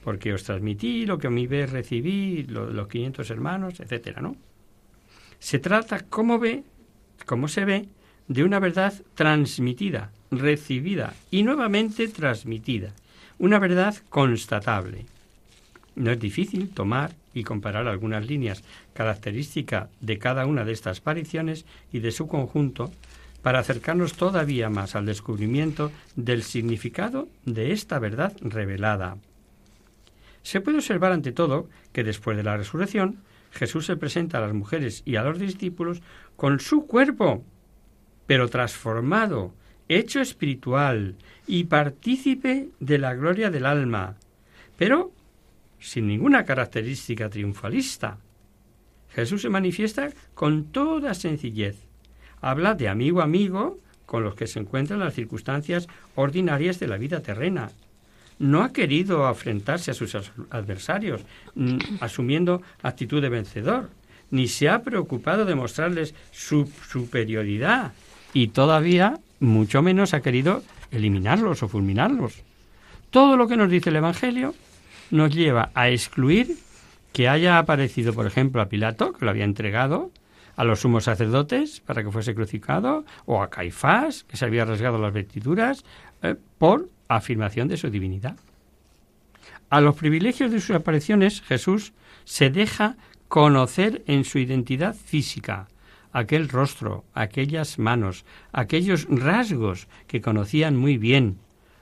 porque 0.04 0.32
os 0.32 0.44
transmití 0.44 1.06
lo 1.06 1.18
que 1.18 1.28
a 1.28 1.30
mi 1.30 1.46
vez 1.46 1.70
recibí, 1.70 2.44
los 2.44 2.88
500 2.88 3.30
hermanos, 3.30 3.80
etcétera, 3.80 4.20
¿no? 4.20 4.36
Se 5.38 5.58
trata, 5.58 6.00
como 6.00 6.38
ve, 6.38 6.64
como 7.26 7.48
se 7.48 7.64
ve, 7.64 7.88
de 8.28 8.44
una 8.44 8.60
verdad 8.60 8.94
transmitida, 9.14 10.12
recibida 10.30 11.14
y 11.30 11.42
nuevamente 11.42 12.08
transmitida, 12.08 12.92
una 13.38 13.58
verdad 13.58 13.96
constatable. 14.08 15.06
No 15.96 16.10
es 16.10 16.20
difícil 16.20 16.68
tomar 16.70 17.12
y 17.34 17.44
comparar 17.44 17.86
algunas 17.88 18.26
líneas 18.26 18.62
características 18.92 19.88
de 20.00 20.18
cada 20.18 20.46
una 20.46 20.64
de 20.64 20.72
estas 20.72 21.00
apariciones 21.00 21.64
y 21.92 22.00
de 22.00 22.10
su 22.10 22.26
conjunto 22.26 22.90
para 23.42 23.60
acercarnos 23.60 24.14
todavía 24.14 24.68
más 24.68 24.94
al 24.94 25.06
descubrimiento 25.06 25.90
del 26.16 26.42
significado 26.42 27.28
de 27.44 27.72
esta 27.72 27.98
verdad 27.98 28.34
revelada. 28.40 29.16
Se 30.42 30.60
puede 30.60 30.78
observar 30.78 31.12
ante 31.12 31.32
todo 31.32 31.68
que 31.92 32.04
después 32.04 32.36
de 32.36 32.42
la 32.42 32.56
resurrección, 32.56 33.18
Jesús 33.50 33.86
se 33.86 33.96
presenta 33.96 34.38
a 34.38 34.42
las 34.42 34.54
mujeres 34.54 35.02
y 35.04 35.16
a 35.16 35.22
los 35.22 35.38
discípulos 35.38 36.02
con 36.36 36.60
su 36.60 36.86
cuerpo, 36.86 37.44
pero 38.26 38.48
transformado, 38.48 39.54
hecho 39.88 40.20
espiritual 40.20 41.16
y 41.46 41.64
partícipe 41.64 42.68
de 42.78 42.98
la 42.98 43.14
gloria 43.14 43.50
del 43.50 43.66
alma, 43.66 44.16
pero 44.76 45.12
sin 45.80 46.06
ninguna 46.06 46.44
característica 46.44 47.28
triunfalista. 47.28 48.18
Jesús 49.14 49.42
se 49.42 49.48
manifiesta 49.48 50.10
con 50.34 50.66
toda 50.66 51.14
sencillez. 51.14 51.76
Habla 52.40 52.74
de 52.74 52.88
amigo 52.88 53.20
a 53.20 53.24
amigo 53.24 53.78
con 54.06 54.22
los 54.22 54.34
que 54.34 54.46
se 54.46 54.58
encuentran 54.58 55.00
las 55.00 55.14
circunstancias 55.14 55.88
ordinarias 56.14 56.78
de 56.80 56.88
la 56.88 56.96
vida 56.96 57.20
terrena. 57.20 57.70
No 58.38 58.62
ha 58.62 58.72
querido 58.72 59.26
afrentarse 59.26 59.90
a 59.90 59.94
sus 59.94 60.16
adversarios, 60.50 61.22
asumiendo 62.00 62.62
actitud 62.82 63.20
de 63.20 63.28
vencedor, 63.28 63.90
ni 64.30 64.48
se 64.48 64.68
ha 64.68 64.82
preocupado 64.82 65.44
de 65.44 65.54
mostrarles 65.54 66.14
su 66.30 66.70
superioridad, 66.88 67.92
y 68.32 68.48
todavía 68.48 69.18
mucho 69.40 69.82
menos 69.82 70.14
ha 70.14 70.22
querido 70.22 70.62
eliminarlos 70.90 71.62
o 71.62 71.68
fulminarlos. 71.68 72.42
Todo 73.10 73.36
lo 73.36 73.46
que 73.48 73.56
nos 73.56 73.70
dice 73.70 73.90
el 73.90 73.96
Evangelio 73.96 74.54
nos 75.10 75.34
lleva 75.34 75.70
a 75.74 75.88
excluir 75.90 76.56
que 77.12 77.28
haya 77.28 77.58
aparecido, 77.58 78.12
por 78.12 78.26
ejemplo, 78.26 78.62
a 78.62 78.68
Pilato, 78.68 79.12
que 79.12 79.24
lo 79.24 79.30
había 79.30 79.44
entregado, 79.44 80.10
a 80.56 80.64
los 80.64 80.80
sumos 80.80 81.04
sacerdotes 81.04 81.80
para 81.80 82.02
que 82.02 82.10
fuese 82.10 82.34
crucificado, 82.34 83.04
o 83.24 83.42
a 83.42 83.50
Caifás, 83.50 84.24
que 84.24 84.36
se 84.36 84.44
había 84.44 84.64
rasgado 84.64 84.98
las 84.98 85.12
vestiduras, 85.12 85.84
eh, 86.22 86.36
por 86.58 86.88
afirmación 87.08 87.68
de 87.68 87.76
su 87.76 87.90
divinidad. 87.90 88.36
A 89.70 89.80
los 89.80 89.96
privilegios 89.96 90.50
de 90.50 90.60
sus 90.60 90.76
apariciones, 90.76 91.42
Jesús 91.42 91.92
se 92.24 92.50
deja 92.50 92.96
conocer 93.28 94.02
en 94.06 94.24
su 94.24 94.38
identidad 94.38 94.94
física, 94.94 95.68
aquel 96.12 96.48
rostro, 96.48 97.04
aquellas 97.14 97.78
manos, 97.78 98.24
aquellos 98.52 99.06
rasgos 99.08 99.88
que 100.08 100.20
conocían 100.20 100.76
muy 100.76 100.98
bien, 100.98 101.38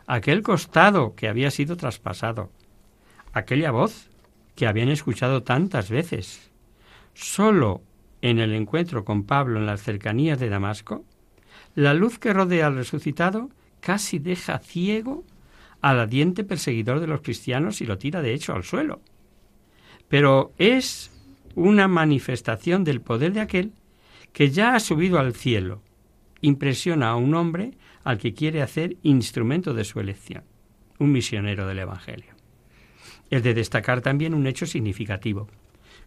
aquel 0.07 0.43
costado 0.43 1.15
que 1.15 1.29
había 1.29 1.51
sido 1.51 1.77
traspasado, 1.77 2.51
aquella 3.33 3.71
voz 3.71 4.09
que 4.55 4.67
habían 4.67 4.89
escuchado 4.89 5.43
tantas 5.43 5.91
veces. 5.91 6.51
Solo 7.15 7.83
en 8.23 8.39
el 8.39 8.55
encuentro 8.55 9.05
con 9.05 9.25
Pablo 9.25 9.59
en 9.59 9.67
las 9.67 9.83
cercanías 9.83 10.41
de 10.41 10.49
Damasco, 10.49 11.05
la 11.75 11.95
luz 11.95 12.19
que 12.19 12.33
rodea 12.33 12.67
al 12.67 12.75
resucitado 12.75 13.51
casi 13.81 14.19
deja 14.19 14.59
ciego 14.59 15.25
al 15.81 16.01
adiente 16.01 16.43
perseguidor 16.43 16.99
de 16.99 17.07
los 17.07 17.21
cristianos 17.21 17.81
y 17.81 17.87
lo 17.87 17.99
tira 17.99 18.21
de 18.21 18.35
hecho 18.35 18.53
al 18.53 18.65
suelo. 18.65 19.01
Pero 20.09 20.53
es 20.59 21.13
una 21.55 21.87
manifestación 21.87 22.83
del 22.83 23.01
poder 23.01 23.33
de 23.33 23.41
aquel 23.41 23.73
que 24.33 24.51
ya 24.51 24.75
ha 24.75 24.81
subido 24.81 25.19
al 25.19 25.35
cielo. 25.35 25.83
Impresiona 26.41 27.11
a 27.11 27.17
un 27.17 27.35
hombre 27.35 27.79
al 28.03 28.19
que 28.19 28.35
quiere 28.35 28.63
hacer 28.63 28.97
instrumento 29.03 29.75
de 29.75 29.85
su 29.85 30.01
elección, 30.01 30.45
un 30.99 31.13
misionero 31.13 31.67
del 31.67 31.81
Evangelio 31.81 32.38
es 33.31 33.43
de 33.43 33.55
destacar 33.55 34.01
también 34.01 34.35
un 34.35 34.47
hecho 34.47 34.67
significativo. 34.67 35.49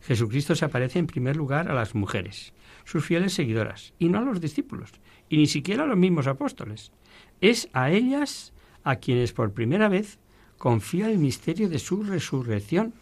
Jesucristo 0.02 0.56
se 0.56 0.66
aparece 0.66 1.00
en 1.00 1.08
primer 1.08 1.36
lugar 1.36 1.70
a 1.70 1.76
las 1.76 1.94
mujeres, 1.94 2.54
sus 2.86 3.06
fieles 3.06 3.34
seguidoras, 3.34 3.94
y 4.00 4.10
no 4.10 4.20
a 4.20 4.22
los 4.22 4.42
discípulos, 4.42 4.92
y 5.30 5.38
ni 5.38 5.48
siquiera 5.48 5.84
a 5.84 5.88
los 5.88 5.98
mismos 5.98 6.28
apóstoles. 6.28 6.92
Es 7.40 7.70
a 7.74 7.92
ellas 7.92 8.54
a 8.84 8.96
quienes 8.96 9.34
por 9.34 9.54
primera 9.54 9.90
vez 9.90 10.18
confía 10.58 11.10
el 11.10 11.18
misterio 11.18 11.70
de 11.70 11.80
su 11.80 12.04
resurrección, 12.04 12.94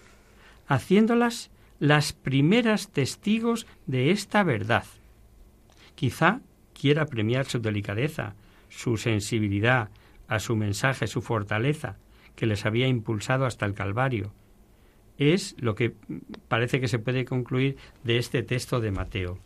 haciéndolas 0.67 1.51
las 1.79 2.13
primeras 2.13 2.89
testigos 2.89 3.65
de 3.88 4.12
esta 4.12 4.43
verdad. 4.43 4.86
Quizá 5.95 6.41
quiera 6.73 7.05
premiar 7.05 7.45
su 7.45 7.60
delicadeza, 7.60 8.36
su 8.69 8.97
sensibilidad 8.97 9.89
a 10.27 10.39
su 10.39 10.55
mensaje, 10.55 11.08
su 11.08 11.21
fortaleza, 11.21 11.97
que 12.39 12.45
les 12.45 12.65
había 12.65 12.88
impulsado 12.88 13.45
hasta 13.45 13.65
el 13.65 13.73
Calvario. 13.73 14.32
Es 15.17 15.58
lo 15.60 15.75
que 15.75 15.93
parece 16.47 16.80
que 16.80 16.88
se 16.88 16.97
puede 16.97 17.25
concluir 17.25 17.75
de 18.06 18.17
este 18.17 18.43
texto 18.43 18.80
de 18.80 18.91
Mateo. 18.91 19.39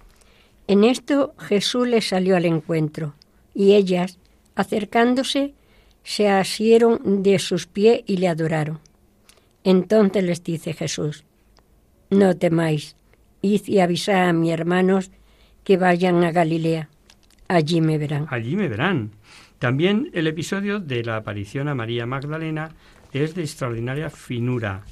En 0.68 0.84
esto 0.84 1.34
Jesús 1.40 1.88
les 1.88 2.08
salió 2.08 2.36
al 2.36 2.46
encuentro, 2.46 3.16
y 3.56 3.74
ellas, 3.74 4.20
acercándose, 4.54 5.56
se 6.04 6.30
asieron 6.30 7.24
de 7.24 7.40
sus 7.40 7.66
pies 7.66 8.04
y 8.06 8.18
le 8.18 8.28
adoraron. 8.28 8.80
Entonces 9.64 10.24
les 10.24 10.44
dice 10.44 10.74
Jesús, 10.74 11.24
no 12.12 12.38
temáis, 12.38 12.96
id 13.42 13.62
y 13.66 13.80
avisad 13.80 14.30
a 14.30 14.34
mis 14.34 14.52
hermanos 14.52 15.10
que 15.64 15.78
vayan 15.78 16.24
a 16.24 16.32
Galilea, 16.32 16.90
allí 17.48 17.82
me 17.82 17.98
verán. 17.98 18.28
Allí 18.30 18.56
me 18.56 18.68
verán. 18.68 19.14
También 19.64 20.10
el 20.12 20.28
episodio 20.28 20.82
de 20.82 21.06
la 21.06 21.16
aparición 21.16 21.70
a 21.70 21.74
María 21.74 22.06
Magdalena 22.06 22.72
es 23.14 23.34
de 23.34 23.44
extraordinaria 23.44 24.10
finura. 24.10 24.84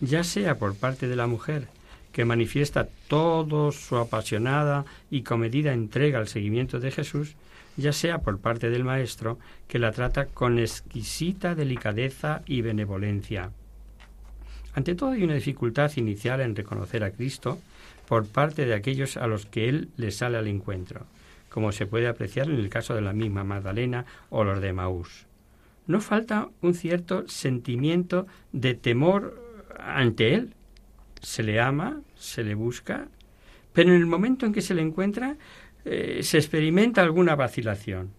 ya 0.00 0.24
sea 0.24 0.54
por 0.54 0.74
parte 0.74 1.06
de 1.06 1.16
la 1.16 1.26
mujer, 1.26 1.68
que 2.12 2.24
manifiesta 2.24 2.88
toda 3.08 3.72
su 3.72 3.98
apasionada 3.98 4.86
y 5.10 5.20
comedida 5.20 5.74
entrega 5.74 6.18
al 6.18 6.28
seguimiento 6.28 6.80
de 6.80 6.92
Jesús, 6.92 7.34
ya 7.76 7.92
sea 7.92 8.20
por 8.20 8.38
parte 8.38 8.70
del 8.70 8.84
Maestro, 8.84 9.38
que 9.68 9.78
la 9.78 9.92
trata 9.92 10.24
con 10.24 10.58
exquisita 10.58 11.54
delicadeza 11.54 12.40
y 12.46 12.62
benevolencia. 12.62 13.50
Ante 14.72 14.94
todo 14.94 15.10
hay 15.10 15.24
una 15.24 15.34
dificultad 15.34 15.92
inicial 15.96 16.40
en 16.40 16.56
reconocer 16.56 17.04
a 17.04 17.10
Cristo 17.10 17.58
por 18.08 18.26
parte 18.26 18.64
de 18.64 18.72
aquellos 18.72 19.18
a 19.18 19.26
los 19.26 19.44
que 19.44 19.68
Él 19.68 19.90
le 19.98 20.10
sale 20.10 20.38
al 20.38 20.46
encuentro, 20.46 21.04
como 21.56 21.72
se 21.72 21.86
puede 21.86 22.06
apreciar 22.06 22.50
en 22.50 22.56
el 22.56 22.68
caso 22.68 22.94
de 22.94 23.00
la 23.00 23.14
misma 23.14 23.42
Magdalena 23.42 24.04
o 24.28 24.44
los 24.44 24.60
de 24.60 24.74
Maús. 24.74 25.24
No 25.86 26.02
falta 26.02 26.50
un 26.60 26.74
cierto 26.74 27.26
sentimiento 27.28 28.26
de 28.52 28.74
temor 28.74 29.42
ante 29.78 30.34
Él. 30.34 30.52
Se 31.22 31.42
le 31.42 31.58
ama, 31.58 32.02
se 32.14 32.44
le 32.44 32.54
busca, 32.54 33.08
pero 33.72 33.88
en 33.88 33.96
el 33.96 34.04
momento 34.04 34.44
en 34.44 34.52
que 34.52 34.60
se 34.60 34.74
le 34.74 34.82
encuentra 34.82 35.38
eh, 35.86 36.18
se 36.22 36.36
experimenta 36.36 37.00
alguna 37.00 37.34
vacilación. 37.36 38.10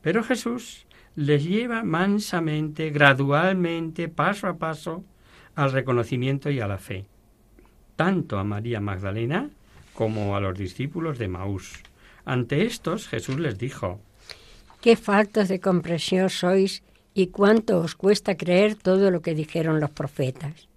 Pero 0.00 0.22
Jesús 0.22 0.86
les 1.16 1.44
lleva 1.44 1.82
mansamente, 1.82 2.90
gradualmente, 2.90 4.08
paso 4.08 4.46
a 4.46 4.56
paso, 4.56 5.02
al 5.56 5.72
reconocimiento 5.72 6.48
y 6.48 6.60
a 6.60 6.68
la 6.68 6.78
fe, 6.78 7.06
tanto 7.96 8.38
a 8.38 8.44
María 8.44 8.80
Magdalena 8.80 9.50
como 9.94 10.36
a 10.36 10.40
los 10.40 10.56
discípulos 10.56 11.18
de 11.18 11.26
Maús. 11.26 11.82
Ante 12.28 12.66
estos 12.66 13.08
Jesús 13.08 13.40
les 13.40 13.58
dijo, 13.58 14.00
Qué 14.80 14.96
faltos 14.96 15.48
de 15.48 15.60
comprensión 15.60 16.28
sois 16.30 16.82
y 17.14 17.28
cuánto 17.28 17.80
os 17.80 17.94
cuesta 17.96 18.36
creer 18.36 18.76
todo 18.76 19.10
lo 19.10 19.22
que 19.22 19.34
dijeron 19.34 19.80
los 19.80 19.90
profetas. 19.90 20.68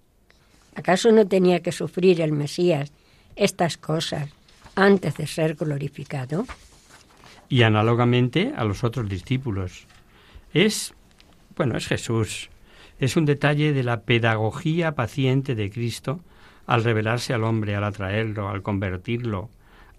¿Acaso 0.74 1.12
no 1.12 1.28
tenía 1.28 1.60
que 1.60 1.70
sufrir 1.70 2.20
el 2.20 2.32
Mesías 2.32 2.90
estas 3.36 3.76
cosas 3.76 4.30
antes 4.74 5.16
de 5.16 5.26
ser 5.26 5.54
glorificado. 5.54 6.46
Y 7.48 7.62
análogamente 7.62 8.52
a 8.56 8.64
los 8.64 8.84
otros 8.84 9.08
discípulos. 9.08 9.86
Es, 10.54 10.94
bueno, 11.56 11.76
es 11.76 11.86
Jesús. 11.86 12.48
Es 12.98 13.16
un 13.16 13.26
detalle 13.26 13.72
de 13.72 13.82
la 13.82 14.00
pedagogía 14.00 14.94
paciente 14.94 15.54
de 15.54 15.70
Cristo 15.70 16.20
al 16.66 16.84
revelarse 16.84 17.34
al 17.34 17.44
hombre, 17.44 17.74
al 17.74 17.84
atraerlo, 17.84 18.48
al 18.48 18.62
convertirlo, 18.62 19.50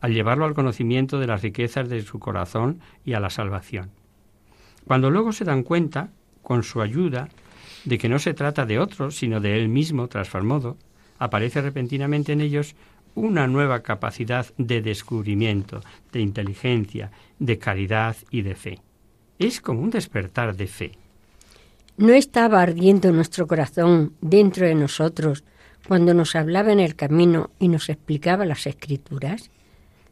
al 0.04 0.14
llevarlo 0.14 0.44
al 0.44 0.54
conocimiento 0.54 1.18
de 1.18 1.28
las 1.28 1.42
riquezas 1.42 1.88
de 1.88 2.02
su 2.02 2.20
corazón 2.20 2.82
y 3.06 3.14
a 3.14 3.22
la 3.22 3.30
salvación. 3.30 3.90
Cuando 4.86 5.10
luego 5.10 5.32
se 5.32 5.46
dan 5.46 5.64
cuenta, 5.64 6.10
con 6.42 6.64
su 6.64 6.82
ayuda, 6.82 7.30
de 7.86 7.98
que 7.98 8.10
no 8.10 8.20
se 8.20 8.34
trata 8.34 8.66
de 8.66 8.80
otros, 8.80 9.16
sino 9.16 9.40
de 9.40 9.58
él 9.58 9.70
mismo 9.70 10.10
transformado, 10.10 10.76
aparece 11.20 11.62
repentinamente 11.62 12.34
en 12.34 12.42
ellos 12.42 12.76
una 13.16 13.48
nueva 13.48 13.80
capacidad 13.80 14.46
de 14.58 14.82
descubrimiento, 14.82 15.80
de 16.12 16.20
inteligencia, 16.20 17.10
de 17.40 17.58
caridad 17.58 18.18
y 18.30 18.42
de 18.42 18.56
fe. 18.56 18.80
Es 19.40 19.62
como 19.62 19.80
un 19.80 19.90
despertar 19.90 20.58
de 20.58 20.68
fe. 20.68 20.92
¿No 21.96 22.12
estaba 22.12 22.62
ardiendo 22.62 23.14
nuestro 23.14 23.48
corazón 23.48 24.16
dentro 24.20 24.66
de 24.66 24.76
nosotros 24.76 25.46
cuando 25.88 26.14
nos 26.14 26.36
hablaba 26.36 26.74
en 26.74 26.82
el 26.82 26.98
camino 26.98 27.52
y 27.58 27.70
nos 27.70 27.88
explicaba 27.88 28.44
las 28.44 28.68
escrituras? 28.68 29.50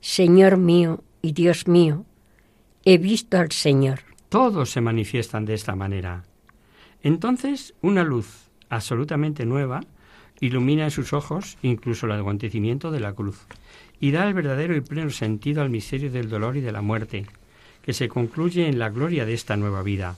Señor 0.02 0.58
mío 0.58 1.04
y 1.22 1.34
Dios 1.34 1.68
mío, 1.68 2.06
he 2.86 2.98
visto 2.98 3.38
al 3.38 3.52
Señor. 3.52 4.00
Todos 4.30 4.72
se 4.72 4.82
manifiestan 4.82 5.46
de 5.46 5.54
esta 5.54 5.76
manera. 5.76 6.24
Entonces, 7.04 7.76
una 7.82 8.04
luz 8.04 8.50
absolutamente 8.70 9.46
nueva 9.46 9.82
ilumina 10.40 10.86
en 10.86 10.92
sus 10.92 11.14
ojos 11.14 11.60
incluso 11.62 12.08
el 12.08 12.14
acontecimiento 12.14 12.90
de 12.90 13.00
la 13.00 13.14
cruz 13.14 13.46
y 14.00 14.10
da 14.10 14.28
el 14.28 14.34
verdadero 14.34 14.76
y 14.76 14.82
pleno 14.82 15.12
sentido 15.12 15.62
al 15.62 15.70
misterio 15.70 16.12
del 16.12 16.30
dolor 16.30 16.58
y 16.58 16.62
de 16.62 16.72
la 16.72 16.82
muerte, 16.82 17.28
que 17.84 17.94
se 17.94 18.10
concluye 18.10 18.68
en 18.68 18.80
la 18.80 18.90
gloria 18.90 19.26
de 19.26 19.36
esta 19.36 19.56
nueva 19.56 19.84
vida. 19.84 20.16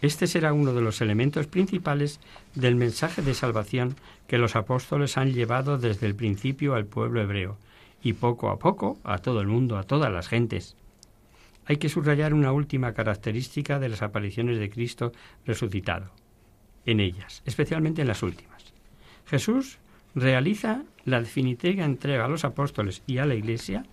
Este 0.00 0.28
será 0.28 0.52
uno 0.52 0.74
de 0.74 0.80
los 0.80 1.00
elementos 1.00 1.48
principales 1.48 2.20
del 2.54 2.76
mensaje 2.76 3.20
de 3.20 3.34
salvación 3.34 3.96
que 4.28 4.38
los 4.38 4.54
apóstoles 4.54 5.16
han 5.16 5.32
llevado 5.32 5.76
desde 5.76 6.06
el 6.06 6.14
principio 6.14 6.76
al 6.76 6.86
pueblo 6.86 7.20
hebreo 7.20 7.56
y 8.02 8.14
poco 8.14 8.50
a 8.50 8.58
poco 8.58 8.98
a 9.04 9.18
todo 9.18 9.40
el 9.40 9.46
mundo, 9.46 9.78
a 9.78 9.84
todas 9.84 10.12
las 10.12 10.28
gentes. 10.28 10.76
Hay 11.66 11.76
que 11.76 11.88
subrayar 11.88 12.34
una 12.34 12.52
última 12.52 12.92
característica 12.92 13.78
de 13.78 13.88
las 13.88 14.02
apariciones 14.02 14.58
de 14.58 14.70
Cristo 14.70 15.12
resucitado, 15.46 16.10
en 16.84 17.00
ellas, 17.00 17.42
especialmente 17.46 18.02
en 18.02 18.08
las 18.08 18.22
últimas. 18.22 18.72
Jesús 19.26 19.78
realiza 20.14 20.82
la 21.04 21.20
definitiva 21.20 21.84
entrega 21.84 22.24
a 22.24 22.28
los 22.28 22.44
apóstoles 22.44 23.02
y 23.06 23.18
a 23.18 23.26
la 23.26 23.34
Iglesia 23.34 23.84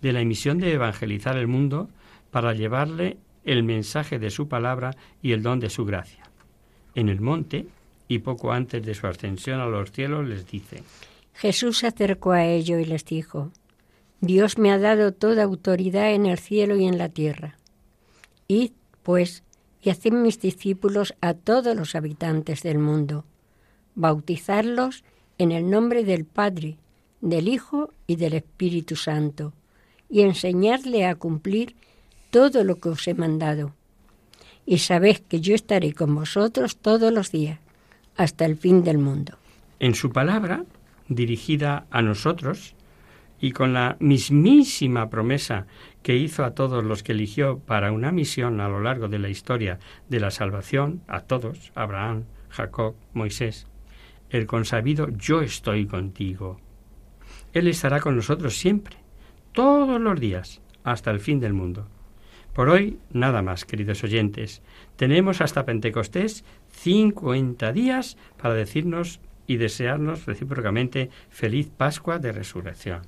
de 0.00 0.12
la 0.12 0.24
misión 0.24 0.58
de 0.58 0.72
evangelizar 0.72 1.36
el 1.36 1.48
mundo 1.48 1.88
para 2.30 2.54
llevarle 2.54 3.18
el 3.44 3.64
mensaje 3.64 4.18
de 4.18 4.30
su 4.30 4.48
palabra 4.48 4.92
y 5.22 5.32
el 5.32 5.42
don 5.42 5.58
de 5.58 5.70
su 5.70 5.84
gracia. 5.84 6.24
En 6.94 7.08
el 7.08 7.20
monte, 7.20 7.66
y 8.06 8.20
poco 8.20 8.52
antes 8.52 8.84
de 8.84 8.94
su 8.94 9.06
ascensión 9.06 9.60
a 9.60 9.66
los 9.66 9.92
cielos, 9.92 10.26
les 10.26 10.46
dice, 10.46 10.82
Jesús 11.38 11.78
se 11.78 11.86
acercó 11.86 12.32
a 12.32 12.44
ellos 12.44 12.80
y 12.80 12.84
les 12.84 13.04
dijo, 13.04 13.50
Dios 14.20 14.58
me 14.58 14.72
ha 14.72 14.78
dado 14.78 15.12
toda 15.12 15.44
autoridad 15.44 16.12
en 16.12 16.26
el 16.26 16.38
cielo 16.38 16.76
y 16.76 16.86
en 16.86 16.98
la 16.98 17.08
tierra. 17.08 17.56
Id, 18.48 18.72
pues, 19.02 19.44
y 19.80 19.90
haced 19.90 20.12
mis 20.12 20.40
discípulos 20.40 21.14
a 21.20 21.34
todos 21.34 21.76
los 21.76 21.94
habitantes 21.94 22.62
del 22.62 22.78
mundo 22.78 23.24
bautizarlos 23.98 25.02
en 25.38 25.50
el 25.50 25.68
nombre 25.68 26.04
del 26.04 26.24
Padre, 26.24 26.76
del 27.20 27.48
Hijo 27.48 27.92
y 28.06 28.14
del 28.14 28.34
Espíritu 28.34 28.94
Santo, 28.94 29.52
y 30.08 30.22
enseñarle 30.22 31.04
a 31.04 31.16
cumplir 31.16 31.74
todo 32.30 32.62
lo 32.62 32.76
que 32.76 32.90
os 32.90 33.06
he 33.08 33.14
mandado. 33.14 33.74
Y 34.64 34.78
sabed 34.78 35.16
que 35.28 35.40
yo 35.40 35.54
estaré 35.54 35.94
con 35.94 36.14
vosotros 36.14 36.76
todos 36.76 37.12
los 37.12 37.32
días, 37.32 37.58
hasta 38.16 38.44
el 38.44 38.56
fin 38.56 38.84
del 38.84 38.98
mundo. 38.98 39.36
En 39.80 39.94
su 39.94 40.10
palabra, 40.10 40.64
dirigida 41.08 41.86
a 41.90 42.02
nosotros, 42.02 42.74
y 43.40 43.52
con 43.52 43.72
la 43.72 43.96
mismísima 44.00 45.10
promesa 45.10 45.66
que 46.02 46.16
hizo 46.16 46.44
a 46.44 46.54
todos 46.54 46.84
los 46.84 47.02
que 47.02 47.12
eligió 47.12 47.58
para 47.60 47.92
una 47.92 48.10
misión 48.10 48.60
a 48.60 48.68
lo 48.68 48.80
largo 48.80 49.08
de 49.08 49.18
la 49.18 49.28
historia 49.28 49.78
de 50.08 50.20
la 50.20 50.30
salvación, 50.30 51.02
a 51.06 51.20
todos, 51.20 51.72
Abraham, 51.74 52.24
Jacob, 52.50 52.94
Moisés, 53.12 53.66
el 54.30 54.46
consabido 54.46 55.08
yo 55.10 55.40
estoy 55.40 55.86
contigo. 55.86 56.60
Él 57.52 57.68
estará 57.68 58.00
con 58.00 58.16
nosotros 58.16 58.56
siempre, 58.56 58.96
todos 59.52 60.00
los 60.00 60.18
días, 60.18 60.60
hasta 60.84 61.10
el 61.10 61.20
fin 61.20 61.40
del 61.40 61.52
mundo. 61.52 61.88
Por 62.52 62.68
hoy, 62.68 62.98
nada 63.12 63.40
más, 63.40 63.64
queridos 63.64 64.02
oyentes. 64.02 64.62
Tenemos 64.96 65.40
hasta 65.40 65.64
Pentecostés 65.64 66.44
50 66.72 67.72
días 67.72 68.16
para 68.36 68.54
decirnos 68.54 69.20
y 69.48 69.56
desearnos 69.56 70.26
recíprocamente 70.26 71.10
feliz 71.30 71.68
Pascua 71.76 72.20
de 72.20 72.30
Resurrección. 72.30 73.02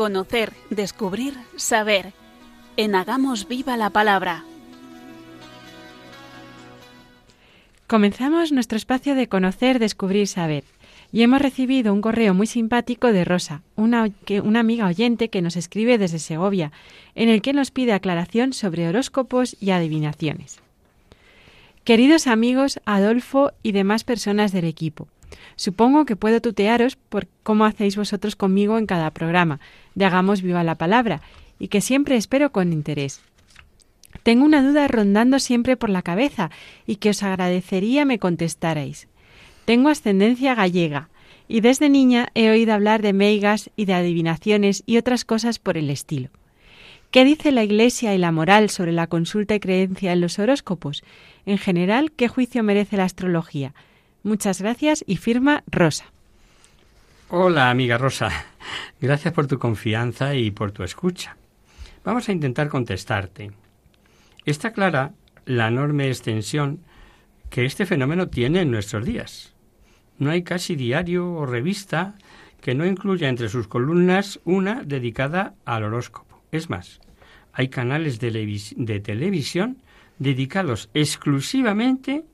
Conocer, 0.00 0.54
descubrir, 0.70 1.34
saber. 1.56 2.14
En 2.78 2.94
Hagamos 2.94 3.46
Viva 3.46 3.76
la 3.76 3.90
Palabra. 3.90 4.44
Comenzamos 7.86 8.50
nuestro 8.50 8.78
espacio 8.78 9.14
de 9.14 9.28
conocer, 9.28 9.78
descubrir, 9.78 10.26
saber. 10.26 10.64
Y 11.12 11.20
hemos 11.20 11.42
recibido 11.42 11.92
un 11.92 12.00
correo 12.00 12.32
muy 12.32 12.46
simpático 12.46 13.12
de 13.12 13.26
Rosa, 13.26 13.60
una, 13.76 14.08
una, 14.42 14.60
amiga 14.60 14.86
oyente 14.86 15.28
que 15.28 15.42
nos 15.42 15.56
escribe 15.56 15.98
desde 15.98 16.18
Segovia, 16.18 16.72
en 17.14 17.28
el 17.28 17.42
que 17.42 17.52
nos 17.52 17.70
pide 17.70 17.92
aclaración 17.92 18.54
sobre 18.54 18.88
horóscopos 18.88 19.54
y 19.60 19.72
adivinaciones. 19.72 20.60
Queridos 21.84 22.26
amigos 22.26 22.80
Adolfo 22.86 23.52
y 23.62 23.72
demás 23.72 24.04
personas 24.04 24.50
del 24.50 24.64
equipo, 24.64 25.08
supongo 25.56 26.06
que 26.06 26.16
puedo 26.16 26.40
tutearos 26.40 26.96
por 26.96 27.28
cómo 27.42 27.66
hacéis 27.66 27.96
vosotros 27.96 28.34
conmigo 28.34 28.78
en 28.78 28.86
cada 28.86 29.10
programa, 29.10 29.60
de 29.94 30.04
Hagamos 30.04 30.42
Viva 30.42 30.64
la 30.64 30.76
Palabra, 30.76 31.20
y 31.58 31.68
que 31.68 31.80
siempre 31.80 32.16
espero 32.16 32.52
con 32.52 32.72
interés. 32.72 33.20
Tengo 34.22 34.44
una 34.44 34.62
duda 34.62 34.88
rondando 34.88 35.38
siempre 35.38 35.76
por 35.76 35.90
la 35.90 36.02
cabeza 36.02 36.50
y 36.86 36.96
que 36.96 37.10
os 37.10 37.22
agradecería 37.22 38.04
me 38.04 38.18
contestarais. 38.18 39.08
Tengo 39.64 39.88
ascendencia 39.88 40.54
gallega 40.54 41.08
y 41.48 41.60
desde 41.60 41.88
niña 41.88 42.28
he 42.34 42.50
oído 42.50 42.74
hablar 42.74 43.02
de 43.02 43.12
meigas 43.12 43.70
y 43.76 43.84
de 43.84 43.94
adivinaciones 43.94 44.82
y 44.86 44.96
otras 44.96 45.24
cosas 45.24 45.58
por 45.58 45.76
el 45.76 45.90
estilo. 45.90 46.30
¿Qué 47.10 47.24
dice 47.24 47.50
la 47.50 47.64
Iglesia 47.64 48.14
y 48.14 48.18
la 48.18 48.30
moral 48.30 48.70
sobre 48.70 48.92
la 48.92 49.08
consulta 49.08 49.54
y 49.56 49.60
creencia 49.60 50.12
en 50.12 50.20
los 50.20 50.38
horóscopos? 50.38 51.02
En 51.46 51.58
general, 51.58 52.12
¿qué 52.12 52.28
juicio 52.28 52.62
merece 52.62 52.96
la 52.96 53.04
astrología? 53.04 53.74
Muchas 54.22 54.60
gracias 54.60 55.02
y 55.06 55.16
firma 55.16 55.64
Rosa. 55.66 56.04
Hola, 57.30 57.70
amiga 57.70 57.98
Rosa. 57.98 58.49
Gracias 59.00 59.32
por 59.34 59.46
tu 59.46 59.58
confianza 59.58 60.34
y 60.34 60.50
por 60.50 60.72
tu 60.72 60.82
escucha. 60.82 61.36
Vamos 62.04 62.28
a 62.28 62.32
intentar 62.32 62.68
contestarte. 62.68 63.50
Está 64.44 64.72
clara 64.72 65.12
la 65.44 65.68
enorme 65.68 66.08
extensión 66.08 66.80
que 67.50 67.64
este 67.64 67.86
fenómeno 67.86 68.28
tiene 68.28 68.62
en 68.62 68.70
nuestros 68.70 69.04
días. 69.04 69.54
No 70.18 70.30
hay 70.30 70.42
casi 70.42 70.76
diario 70.76 71.32
o 71.32 71.46
revista 71.46 72.14
que 72.60 72.74
no 72.74 72.86
incluya 72.86 73.28
entre 73.28 73.48
sus 73.48 73.66
columnas 73.68 74.40
una 74.44 74.82
dedicada 74.84 75.54
al 75.64 75.84
horóscopo. 75.84 76.42
Es 76.52 76.70
más, 76.70 77.00
hay 77.52 77.68
canales 77.68 78.20
de, 78.20 79.00
televisión 79.00 79.78
dedicados 80.18 80.90
exclusivamente 80.94 82.24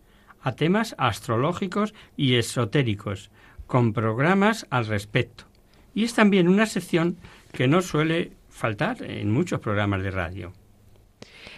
a 0.42 0.52
temas 0.52 0.94
astrológicos 0.98 1.94
y 2.16 2.34
esotéricos, 2.34 3.30
con 3.66 3.92
programas 3.92 4.66
al 4.70 4.86
respecto. 4.86 5.44
Y 5.96 6.04
es 6.04 6.12
también 6.12 6.46
una 6.46 6.66
sección 6.66 7.16
que 7.52 7.66
no 7.66 7.80
suele 7.80 8.30
faltar 8.50 9.02
en 9.02 9.32
muchos 9.32 9.60
programas 9.60 10.02
de 10.02 10.10
radio. 10.10 10.52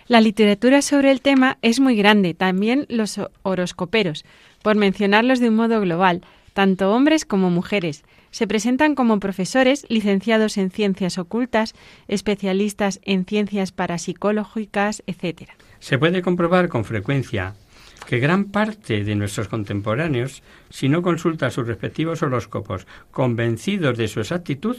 La 0.07 0.21
literatura 0.21 0.81
sobre 0.81 1.11
el 1.11 1.21
tema 1.21 1.59
es 1.61 1.81
muy 1.81 1.97
grande, 1.97 2.35
también 2.35 2.87
los 2.89 3.21
horoscoperos, 3.43 4.25
por 4.63 4.77
mencionarlos 4.77 5.41
de 5.41 5.49
un 5.49 5.57
modo 5.57 5.81
global, 5.81 6.23
tanto 6.53 6.93
hombres 6.93 7.25
como 7.25 7.51
mujeres. 7.51 8.05
Se 8.31 8.47
presentan 8.47 8.95
como 8.95 9.19
profesores 9.19 9.85
licenciados 9.89 10.57
en 10.57 10.71
ciencias 10.71 11.19
ocultas, 11.19 11.75
especialistas 12.07 13.01
en 13.03 13.25
ciencias 13.25 13.73
parapsicológicas, 13.73 15.03
etc. 15.09 15.51
Se 15.81 15.99
puede 15.99 16.23
comprobar 16.23 16.69
con 16.69 16.85
frecuencia 16.85 17.55
que 18.09 18.21
gran 18.21 18.47
parte 18.47 19.05
de 19.05 19.15
nuestros 19.15 19.49
contemporáneos, 19.49 20.43
si 20.71 20.89
no 20.89 21.03
consultan 21.03 21.51
sus 21.51 21.67
respectivos 21.67 22.23
horóscopos 22.23 22.87
convencidos 23.11 23.99
de 23.99 24.09
su 24.09 24.21
exactitud, 24.21 24.79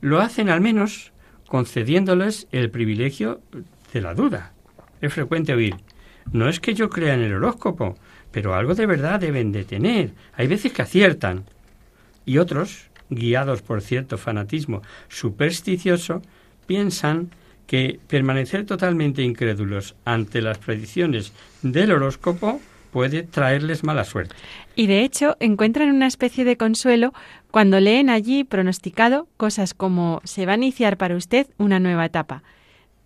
lo 0.00 0.22
hacen 0.22 0.48
al 0.48 0.62
menos 0.62 1.12
concediéndoles 1.46 2.48
el 2.50 2.70
privilegio 2.70 3.42
de 3.92 4.00
la 4.00 4.14
duda. 4.14 4.54
Es 5.02 5.12
frecuente 5.12 5.52
oír, 5.52 5.76
no 6.32 6.48
es 6.48 6.60
que 6.60 6.72
yo 6.72 6.88
crea 6.88 7.12
en 7.12 7.20
el 7.20 7.34
horóscopo, 7.34 7.98
pero 8.30 8.54
algo 8.54 8.74
de 8.74 8.86
verdad 8.86 9.20
deben 9.20 9.52
de 9.52 9.64
tener. 9.64 10.14
Hay 10.32 10.46
veces 10.46 10.72
que 10.72 10.80
aciertan. 10.80 11.44
Y 12.24 12.38
otros, 12.38 12.88
guiados 13.10 13.60
por 13.60 13.82
cierto 13.82 14.16
fanatismo 14.16 14.80
supersticioso, 15.08 16.22
piensan 16.66 17.32
que 17.72 17.98
permanecer 18.06 18.66
totalmente 18.66 19.22
incrédulos 19.22 19.94
ante 20.04 20.42
las 20.42 20.58
predicciones 20.58 21.32
del 21.62 21.92
horóscopo 21.92 22.60
puede 22.90 23.22
traerles 23.22 23.82
mala 23.82 24.04
suerte. 24.04 24.34
Y 24.76 24.88
de 24.88 25.04
hecho 25.04 25.38
encuentran 25.40 25.88
una 25.88 26.06
especie 26.06 26.44
de 26.44 26.58
consuelo 26.58 27.14
cuando 27.50 27.80
leen 27.80 28.10
allí 28.10 28.44
pronosticado 28.44 29.26
cosas 29.38 29.72
como 29.72 30.20
se 30.24 30.44
va 30.44 30.52
a 30.52 30.56
iniciar 30.56 30.98
para 30.98 31.16
usted 31.16 31.46
una 31.56 31.80
nueva 31.80 32.04
etapa, 32.04 32.42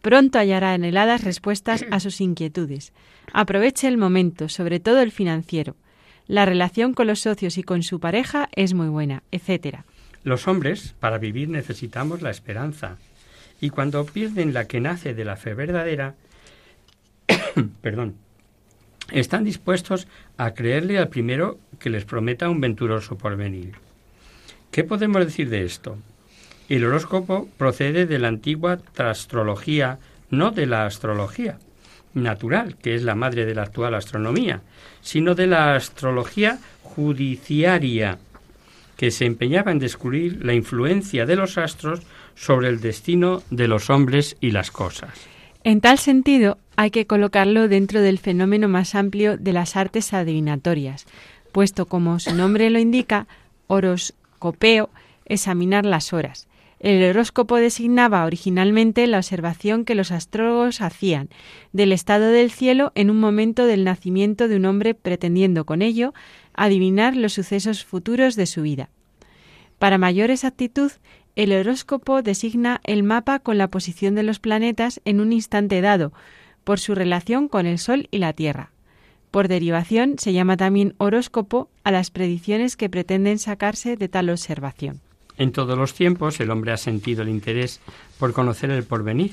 Pronto 0.02 0.40
hallará 0.40 0.74
en 0.74 0.84
heladas 0.84 1.22
respuestas 1.22 1.84
a 1.92 2.00
sus 2.00 2.20
inquietudes. 2.20 2.92
Aproveche 3.32 3.86
el 3.86 3.98
momento, 3.98 4.48
sobre 4.48 4.80
todo 4.80 5.00
el 5.00 5.12
financiero. 5.12 5.76
La 6.26 6.44
relación 6.44 6.92
con 6.92 7.06
los 7.06 7.20
socios 7.20 7.56
y 7.56 7.62
con 7.62 7.84
su 7.84 8.00
pareja 8.00 8.48
es 8.54 8.74
muy 8.74 8.88
buena, 8.88 9.22
etc. 9.30 9.78
Los 10.24 10.48
hombres, 10.48 10.94
para 10.98 11.18
vivir, 11.18 11.48
necesitamos 11.48 12.22
la 12.22 12.30
esperanza. 12.30 12.98
Y 13.60 13.70
cuando 13.70 14.04
pierden 14.04 14.52
la 14.52 14.66
que 14.66 14.80
nace 14.80 15.14
de 15.14 15.24
la 15.24 15.36
fe 15.36 15.54
verdadera, 15.54 16.14
perdón, 17.80 18.16
están 19.10 19.44
dispuestos 19.44 20.08
a 20.36 20.52
creerle 20.52 20.98
al 20.98 21.08
primero 21.08 21.58
que 21.78 21.90
les 21.90 22.04
prometa 22.04 22.48
un 22.48 22.60
venturoso 22.60 23.16
porvenir. 23.16 23.74
¿Qué 24.70 24.84
podemos 24.84 25.24
decir 25.24 25.48
de 25.48 25.64
esto? 25.64 25.96
El 26.68 26.84
horóscopo 26.84 27.48
procede 27.56 28.06
de 28.06 28.18
la 28.18 28.28
antigua 28.28 28.78
astrología, 28.98 29.98
no 30.30 30.50
de 30.50 30.66
la 30.66 30.84
astrología 30.84 31.58
natural, 32.14 32.76
que 32.76 32.94
es 32.94 33.02
la 33.02 33.14
madre 33.14 33.46
de 33.46 33.54
la 33.54 33.62
actual 33.62 33.94
astronomía, 33.94 34.62
sino 35.00 35.34
de 35.34 35.46
la 35.46 35.76
astrología 35.76 36.58
judiciaria, 36.82 38.18
que 38.96 39.10
se 39.10 39.26
empeñaba 39.26 39.70
en 39.70 39.78
descubrir 39.78 40.44
la 40.44 40.54
influencia 40.54 41.26
de 41.26 41.36
los 41.36 41.58
astros 41.58 42.00
sobre 42.36 42.68
el 42.68 42.80
destino 42.80 43.42
de 43.50 43.66
los 43.66 43.90
hombres 43.90 44.36
y 44.40 44.52
las 44.52 44.70
cosas. 44.70 45.10
En 45.64 45.80
tal 45.80 45.98
sentido, 45.98 46.58
hay 46.76 46.92
que 46.92 47.08
colocarlo 47.08 47.66
dentro 47.66 48.00
del 48.00 48.20
fenómeno 48.20 48.68
más 48.68 48.94
amplio 48.94 49.36
de 49.36 49.52
las 49.52 49.74
artes 49.74 50.12
adivinatorias, 50.12 51.06
puesto 51.50 51.86
como 51.86 52.20
su 52.20 52.32
nombre 52.34 52.70
lo 52.70 52.78
indica, 52.78 53.26
horoscopeo, 53.66 54.90
examinar 55.24 55.84
las 55.84 56.12
horas, 56.12 56.46
el 56.78 57.02
horóscopo 57.02 57.56
designaba 57.56 58.24
originalmente 58.26 59.06
la 59.06 59.16
observación 59.16 59.84
que 59.84 59.94
los 59.94 60.12
astrólogos 60.12 60.82
hacían 60.82 61.30
del 61.72 61.92
estado 61.92 62.26
del 62.30 62.50
cielo 62.50 62.92
en 62.94 63.10
un 63.10 63.18
momento 63.18 63.64
del 63.66 63.82
nacimiento 63.84 64.46
de 64.46 64.56
un 64.56 64.66
hombre 64.66 64.94
pretendiendo 64.94 65.64
con 65.64 65.80
ello 65.80 66.12
adivinar 66.52 67.16
los 67.16 67.32
sucesos 67.32 67.84
futuros 67.84 68.36
de 68.36 68.46
su 68.46 68.62
vida. 68.62 68.90
Para 69.78 69.98
mayor 69.98 70.30
exactitud, 70.30 70.90
el 71.36 71.52
horóscopo 71.52 72.22
designa 72.22 72.80
el 72.84 73.02
mapa 73.02 73.40
con 73.40 73.58
la 73.58 73.68
posición 73.68 74.14
de 74.14 74.22
los 74.22 74.38
planetas 74.38 75.00
en 75.04 75.20
un 75.20 75.32
instante 75.32 75.80
dado, 75.82 76.12
por 76.64 76.80
su 76.80 76.94
relación 76.94 77.48
con 77.48 77.66
el 77.66 77.78
Sol 77.78 78.08
y 78.10 78.18
la 78.18 78.32
Tierra. 78.32 78.70
Por 79.30 79.48
derivación, 79.48 80.18
se 80.18 80.32
llama 80.32 80.56
también 80.56 80.94
horóscopo 80.96 81.68
a 81.84 81.90
las 81.90 82.10
predicciones 82.10 82.76
que 82.76 82.88
pretenden 82.88 83.38
sacarse 83.38 83.96
de 83.96 84.08
tal 84.08 84.30
observación. 84.30 85.00
En 85.36 85.52
todos 85.52 85.76
los 85.76 85.92
tiempos 85.92 86.40
el 86.40 86.50
hombre 86.50 86.72
ha 86.72 86.78
sentido 86.78 87.22
el 87.22 87.28
interés 87.28 87.80
por 88.18 88.32
conocer 88.32 88.70
el 88.70 88.84
porvenir, 88.84 89.32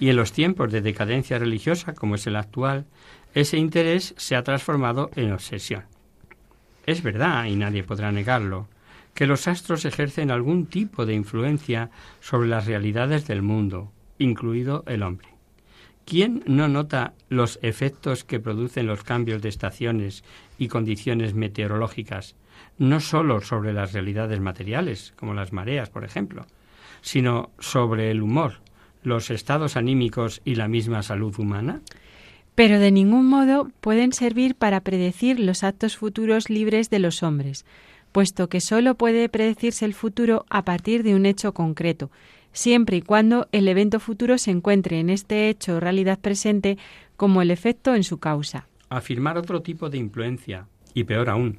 y 0.00 0.08
en 0.08 0.16
los 0.16 0.32
tiempos 0.32 0.72
de 0.72 0.80
decadencia 0.80 1.38
religiosa, 1.38 1.92
como 1.92 2.14
es 2.14 2.26
el 2.26 2.36
actual, 2.36 2.86
ese 3.34 3.58
interés 3.58 4.14
se 4.16 4.34
ha 4.34 4.42
transformado 4.42 5.10
en 5.14 5.32
obsesión. 5.32 5.84
Es 6.86 7.02
verdad, 7.02 7.44
y 7.44 7.56
nadie 7.56 7.84
podrá 7.84 8.10
negarlo, 8.10 8.66
que 9.14 9.26
los 9.26 9.48
astros 9.48 9.84
ejercen 9.84 10.30
algún 10.30 10.66
tipo 10.66 11.06
de 11.06 11.14
influencia 11.14 11.90
sobre 12.20 12.48
las 12.48 12.66
realidades 12.66 13.26
del 13.26 13.42
mundo, 13.42 13.92
incluido 14.18 14.84
el 14.86 15.02
hombre. 15.02 15.28
¿Quién 16.04 16.42
no 16.46 16.68
nota 16.68 17.14
los 17.30 17.58
efectos 17.62 18.24
que 18.24 18.40
producen 18.40 18.86
los 18.86 19.04
cambios 19.04 19.40
de 19.40 19.48
estaciones 19.48 20.22
y 20.58 20.68
condiciones 20.68 21.34
meteorológicas 21.34 22.36
no 22.76 23.00
sólo 23.00 23.40
sobre 23.40 23.72
las 23.72 23.92
realidades 23.92 24.40
materiales, 24.40 25.14
como 25.16 25.32
las 25.32 25.52
mareas, 25.52 25.88
por 25.88 26.04
ejemplo, 26.04 26.46
sino 27.00 27.50
sobre 27.58 28.10
el 28.10 28.22
humor, 28.22 28.60
los 29.02 29.30
estados 29.30 29.76
anímicos 29.76 30.42
y 30.44 30.56
la 30.56 30.68
misma 30.68 31.02
salud 31.02 31.34
humana? 31.38 31.80
Pero 32.54 32.78
de 32.78 32.92
ningún 32.92 33.26
modo 33.26 33.70
pueden 33.80 34.12
servir 34.12 34.54
para 34.54 34.80
predecir 34.80 35.40
los 35.40 35.64
actos 35.64 35.96
futuros 35.96 36.50
libres 36.50 36.90
de 36.90 36.98
los 36.98 37.22
hombres, 37.22 37.64
puesto 38.14 38.48
que 38.48 38.60
sólo 38.60 38.94
puede 38.94 39.28
predecirse 39.28 39.84
el 39.84 39.92
futuro 39.92 40.46
a 40.48 40.64
partir 40.64 41.02
de 41.02 41.16
un 41.16 41.26
hecho 41.26 41.52
concreto, 41.52 42.12
siempre 42.52 42.98
y 42.98 43.02
cuando 43.02 43.48
el 43.50 43.66
evento 43.66 43.98
futuro 43.98 44.38
se 44.38 44.52
encuentre 44.52 45.00
en 45.00 45.10
este 45.10 45.48
hecho 45.48 45.74
o 45.74 45.80
realidad 45.80 46.20
presente 46.20 46.78
como 47.16 47.42
el 47.42 47.50
efecto 47.50 47.92
en 47.96 48.04
su 48.04 48.18
causa. 48.18 48.68
Afirmar 48.88 49.36
otro 49.36 49.62
tipo 49.62 49.90
de 49.90 49.98
influencia, 49.98 50.68
y 50.94 51.02
peor 51.02 51.28
aún, 51.28 51.58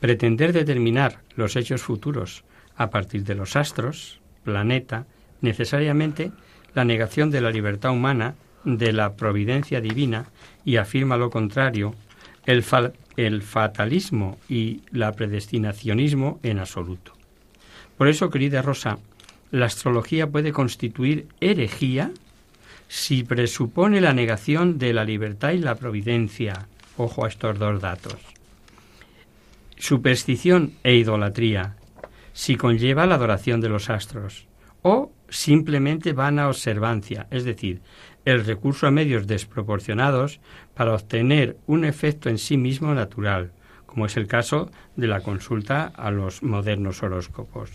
Pretender 0.00 0.54
determinar 0.54 1.20
los 1.36 1.56
hechos 1.56 1.82
futuros 1.82 2.44
a 2.74 2.88
partir 2.88 3.24
de 3.24 3.34
los 3.34 3.54
astros, 3.54 4.20
planeta, 4.44 5.06
necesariamente 5.42 6.32
la 6.74 6.86
negación 6.86 7.30
de 7.30 7.42
la 7.42 7.50
libertad 7.50 7.90
humana, 7.90 8.34
de 8.64 8.92
la 8.92 9.14
providencia 9.16 9.80
divina, 9.82 10.26
y 10.64 10.76
afirma 10.76 11.18
lo 11.18 11.28
contrario, 11.28 11.94
el, 12.46 12.62
el 13.16 13.42
fatalismo 13.42 14.38
y 14.48 14.82
la 14.90 15.12
predestinacionismo 15.12 16.40
en 16.42 16.58
absoluto. 16.58 17.12
Por 17.96 18.08
eso, 18.08 18.30
querida 18.30 18.62
Rosa, 18.62 18.98
la 19.50 19.66
astrología 19.66 20.28
puede 20.28 20.52
constituir 20.52 21.28
herejía 21.40 22.12
si 22.88 23.22
presupone 23.22 24.00
la 24.00 24.12
negación 24.12 24.78
de 24.78 24.92
la 24.92 25.04
libertad 25.04 25.52
y 25.52 25.58
la 25.58 25.74
providencia. 25.74 26.66
Ojo 26.96 27.24
a 27.24 27.28
estos 27.28 27.58
dos 27.58 27.80
datos. 27.80 28.16
Superstición 29.76 30.74
e 30.82 30.96
idolatría, 30.96 31.76
si 32.32 32.56
conlleva 32.56 33.06
la 33.06 33.14
adoración 33.14 33.60
de 33.60 33.68
los 33.68 33.90
astros. 33.90 34.46
O 34.82 35.12
simplemente 35.28 36.12
vana 36.12 36.48
observancia, 36.48 37.26
es 37.30 37.44
decir, 37.44 37.80
el 38.24 38.44
recurso 38.44 38.86
a 38.86 38.90
medios 38.90 39.26
desproporcionados 39.26 40.40
para 40.74 40.94
obtener 40.94 41.56
un 41.66 41.84
efecto 41.84 42.28
en 42.28 42.38
sí 42.38 42.56
mismo 42.56 42.94
natural, 42.94 43.52
como 43.86 44.06
es 44.06 44.16
el 44.16 44.26
caso 44.26 44.70
de 44.96 45.06
la 45.06 45.20
consulta 45.20 45.86
a 45.96 46.10
los 46.10 46.42
modernos 46.42 47.02
horóscopos. 47.02 47.70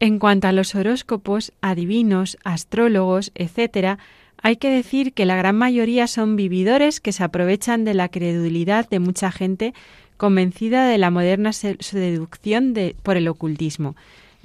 En 0.00 0.18
cuanto 0.18 0.46
a 0.46 0.52
los 0.52 0.74
horóscopos, 0.74 1.52
adivinos, 1.60 2.38
astrólogos, 2.44 3.32
etc., 3.34 3.98
hay 4.40 4.56
que 4.56 4.70
decir 4.70 5.12
que 5.12 5.26
la 5.26 5.34
gran 5.36 5.56
mayoría 5.56 6.06
son 6.06 6.36
vividores 6.36 7.00
que 7.00 7.12
se 7.12 7.24
aprovechan 7.24 7.84
de 7.84 7.94
la 7.94 8.08
credulidad 8.08 8.88
de 8.88 9.00
mucha 9.00 9.32
gente 9.32 9.74
convencida 10.16 10.86
de 10.86 10.98
la 10.98 11.10
moderna 11.10 11.52
seducción 11.52 12.74
por 13.02 13.16
el 13.16 13.28
ocultismo, 13.28 13.96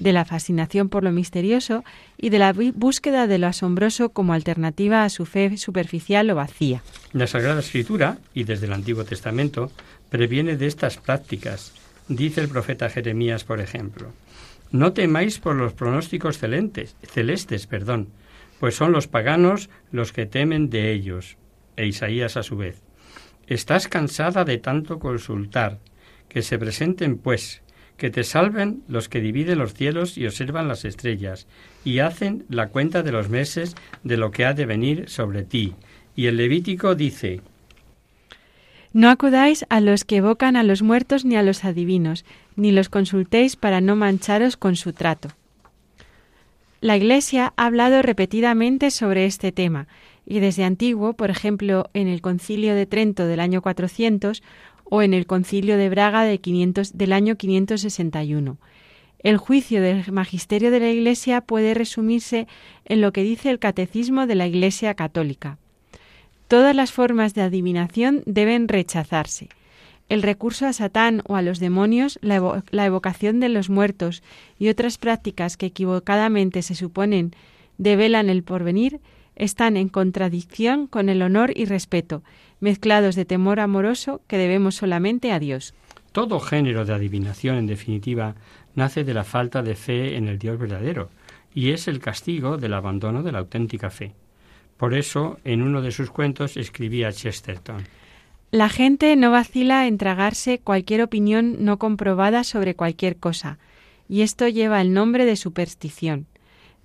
de 0.03 0.11
la 0.13 0.25
fascinación 0.25 0.89
por 0.89 1.03
lo 1.03 1.11
misterioso 1.11 1.83
y 2.17 2.29
de 2.29 2.39
la 2.39 2.53
búsqueda 2.53 3.25
de 3.25 3.39
lo 3.39 3.47
asombroso 3.47 4.09
como 4.09 4.33
alternativa 4.33 5.05
a 5.05 5.09
su 5.09 5.25
fe 5.25 5.55
superficial 5.57 6.29
o 6.29 6.35
vacía. 6.35 6.83
La 7.13 7.25
Sagrada 7.25 7.61
Escritura, 7.61 8.17
y 8.33 8.43
desde 8.43 8.65
el 8.65 8.73
Antiguo 8.73 9.05
Testamento, 9.05 9.71
previene 10.09 10.57
de 10.57 10.67
estas 10.67 10.97
prácticas. 10.97 11.71
Dice 12.09 12.41
el 12.41 12.49
profeta 12.49 12.89
Jeremías, 12.89 13.45
por 13.45 13.61
ejemplo, 13.61 14.11
No 14.71 14.91
temáis 14.91 15.39
por 15.39 15.55
los 15.55 15.73
pronósticos 15.73 16.37
celestes, 16.37 16.95
celestes 17.03 17.65
perdón, 17.65 18.09
pues 18.59 18.75
son 18.75 18.91
los 18.91 19.07
paganos 19.07 19.69
los 19.91 20.11
que 20.11 20.25
temen 20.25 20.69
de 20.69 20.91
ellos. 20.91 21.37
E 21.77 21.87
Isaías 21.87 22.37
a 22.37 22.43
su 22.43 22.57
vez. 22.57 22.81
Estás 23.47 23.87
cansada 23.87 24.43
de 24.45 24.57
tanto 24.57 24.99
consultar. 24.99 25.79
Que 26.29 26.41
se 26.41 26.59
presenten, 26.59 27.17
pues, 27.17 27.62
que 28.03 28.11
te 28.11 28.25
salven 28.25 28.83
los 28.89 29.07
que 29.07 29.21
dividen 29.21 29.59
los 29.59 29.73
cielos 29.73 30.17
y 30.17 30.25
observan 30.25 30.67
las 30.67 30.83
estrellas, 30.83 31.47
y 31.85 31.99
hacen 31.99 32.43
la 32.49 32.67
cuenta 32.67 33.01
de 33.01 33.13
los 33.13 33.29
meses 33.29 33.77
de 34.03 34.17
lo 34.17 34.29
que 34.29 34.43
ha 34.43 34.53
de 34.53 34.65
venir 34.65 35.07
sobre 35.07 35.43
ti. 35.43 35.73
Y 36.13 36.25
el 36.25 36.35
Levítico 36.35 36.95
dice, 36.95 37.39
No 38.91 39.09
acudáis 39.09 39.65
a 39.69 39.79
los 39.79 40.03
que 40.03 40.17
evocan 40.17 40.57
a 40.57 40.63
los 40.63 40.81
muertos 40.81 41.23
ni 41.23 41.37
a 41.37 41.43
los 41.43 41.63
adivinos, 41.63 42.25
ni 42.57 42.73
los 42.73 42.89
consultéis 42.89 43.55
para 43.55 43.79
no 43.79 43.95
mancharos 43.95 44.57
con 44.57 44.75
su 44.75 44.91
trato. 44.91 45.29
La 46.81 46.97
Iglesia 46.97 47.53
ha 47.55 47.67
hablado 47.67 48.01
repetidamente 48.01 48.91
sobre 48.91 49.25
este 49.25 49.53
tema, 49.53 49.87
y 50.25 50.41
desde 50.41 50.65
antiguo, 50.65 51.13
por 51.13 51.29
ejemplo, 51.29 51.89
en 51.93 52.09
el 52.09 52.19
Concilio 52.19 52.75
de 52.75 52.85
Trento 52.85 53.27
del 53.27 53.39
año 53.39 53.61
400 53.61 54.43
o 54.95 55.01
en 55.01 55.15
el 55.15 55.25
Concilio 55.25 55.75
de 55.75 55.89
Braga 55.89 56.21
de 56.23 56.37
500, 56.37 56.95
del 56.95 57.13
año 57.13 57.35
561. 57.35 58.57
El 59.17 59.37
juicio 59.37 59.81
del 59.81 60.11
magisterio 60.11 60.69
de 60.69 60.79
la 60.79 60.91
Iglesia 60.91 61.41
puede 61.41 61.73
resumirse 61.73 62.45
en 62.85 63.01
lo 63.01 63.11
que 63.11 63.23
dice 63.23 63.49
el 63.49 63.57
Catecismo 63.57 64.27
de 64.27 64.35
la 64.35 64.45
Iglesia 64.45 64.93
Católica. 64.93 65.57
Todas 66.47 66.75
las 66.75 66.91
formas 66.91 67.33
de 67.33 67.41
adivinación 67.41 68.21
deben 68.27 68.67
rechazarse. 68.67 69.49
El 70.09 70.21
recurso 70.21 70.67
a 70.67 70.73
Satán 70.73 71.23
o 71.25 71.37
a 71.37 71.41
los 71.41 71.57
demonios, 71.57 72.19
la, 72.21 72.63
la 72.69 72.85
evocación 72.85 73.39
de 73.39 73.49
los 73.49 73.71
muertos 73.71 74.21
y 74.59 74.69
otras 74.69 74.99
prácticas 74.99 75.57
que 75.57 75.65
equivocadamente 75.65 76.61
se 76.61 76.75
suponen 76.75 77.33
develan 77.79 78.29
el 78.29 78.43
porvenir 78.43 78.99
están 79.35 79.77
en 79.77 79.89
contradicción 79.89 80.87
con 80.87 81.09
el 81.09 81.21
honor 81.21 81.51
y 81.55 81.65
respeto, 81.65 82.23
mezclados 82.59 83.15
de 83.15 83.25
temor 83.25 83.59
amoroso 83.59 84.21
que 84.27 84.37
debemos 84.37 84.75
solamente 84.75 85.31
a 85.31 85.39
Dios. 85.39 85.73
Todo 86.11 86.39
género 86.39 86.85
de 86.85 86.93
adivinación, 86.93 87.57
en 87.57 87.67
definitiva, 87.67 88.35
nace 88.75 89.03
de 89.03 89.13
la 89.13 89.23
falta 89.23 89.63
de 89.63 89.75
fe 89.75 90.15
en 90.15 90.27
el 90.27 90.37
Dios 90.37 90.59
verdadero, 90.59 91.09
y 91.53 91.71
es 91.71 91.87
el 91.87 91.99
castigo 91.99 92.57
del 92.57 92.73
abandono 92.73 93.23
de 93.23 93.31
la 93.31 93.39
auténtica 93.39 93.89
fe. 93.89 94.13
Por 94.77 94.93
eso, 94.93 95.39
en 95.43 95.61
uno 95.61 95.81
de 95.81 95.91
sus 95.91 96.09
cuentos 96.09 96.57
escribía 96.57 97.11
Chesterton. 97.11 97.83
La 98.51 98.69
gente 98.69 99.15
no 99.15 99.31
vacila 99.31 99.87
en 99.87 99.97
tragarse 99.97 100.59
cualquier 100.59 101.01
opinión 101.01 101.65
no 101.65 101.79
comprobada 101.79 102.43
sobre 102.43 102.75
cualquier 102.75 103.17
cosa, 103.17 103.57
y 104.07 104.21
esto 104.21 104.47
lleva 104.47 104.81
el 104.81 104.93
nombre 104.93 105.25
de 105.25 105.35
superstición. 105.35 106.27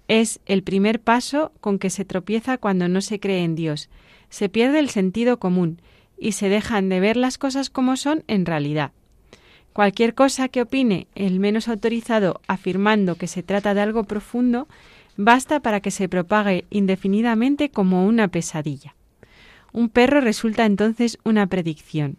Es 0.09 0.41
el 0.47 0.63
primer 0.63 1.01
paso 1.01 1.53
con 1.61 1.79
que 1.79 1.91
se 1.91 2.07
tropieza 2.07 2.57
cuando 2.57 2.89
no 2.89 3.03
se 3.03 3.21
cree 3.21 3.45
en 3.45 3.55
Dios. 3.55 3.91
Se 4.31 4.49
pierde 4.49 4.79
el 4.79 4.89
sentido 4.89 5.39
común 5.39 5.81
y 6.19 6.33
se 6.33 6.49
dejan 6.49 6.89
de 6.89 6.99
ver 6.99 7.17
las 7.17 7.37
cosas 7.37 7.69
como 7.69 7.97
son 7.97 8.25
en 8.27 8.47
realidad. 8.47 8.93
Cualquier 9.75 10.15
cosa 10.15 10.49
que 10.49 10.63
opine 10.63 11.07
el 11.15 11.39
menos 11.39 11.69
autorizado 11.69 12.41
afirmando 12.49 13.15
que 13.15 13.29
se 13.29 13.43
trata 13.43 13.75
de 13.75 13.83
algo 13.83 14.05
profundo, 14.05 14.67
basta 15.17 15.61
para 15.61 15.81
que 15.81 15.91
se 15.91 16.09
propague 16.09 16.65
indefinidamente 16.71 17.71
como 17.71 18.07
una 18.07 18.29
pesadilla. 18.29 18.97
Un 19.73 19.91
perro 19.91 20.21
resulta 20.21 20.65
entonces 20.65 21.19
una 21.23 21.47
predicción, 21.47 22.17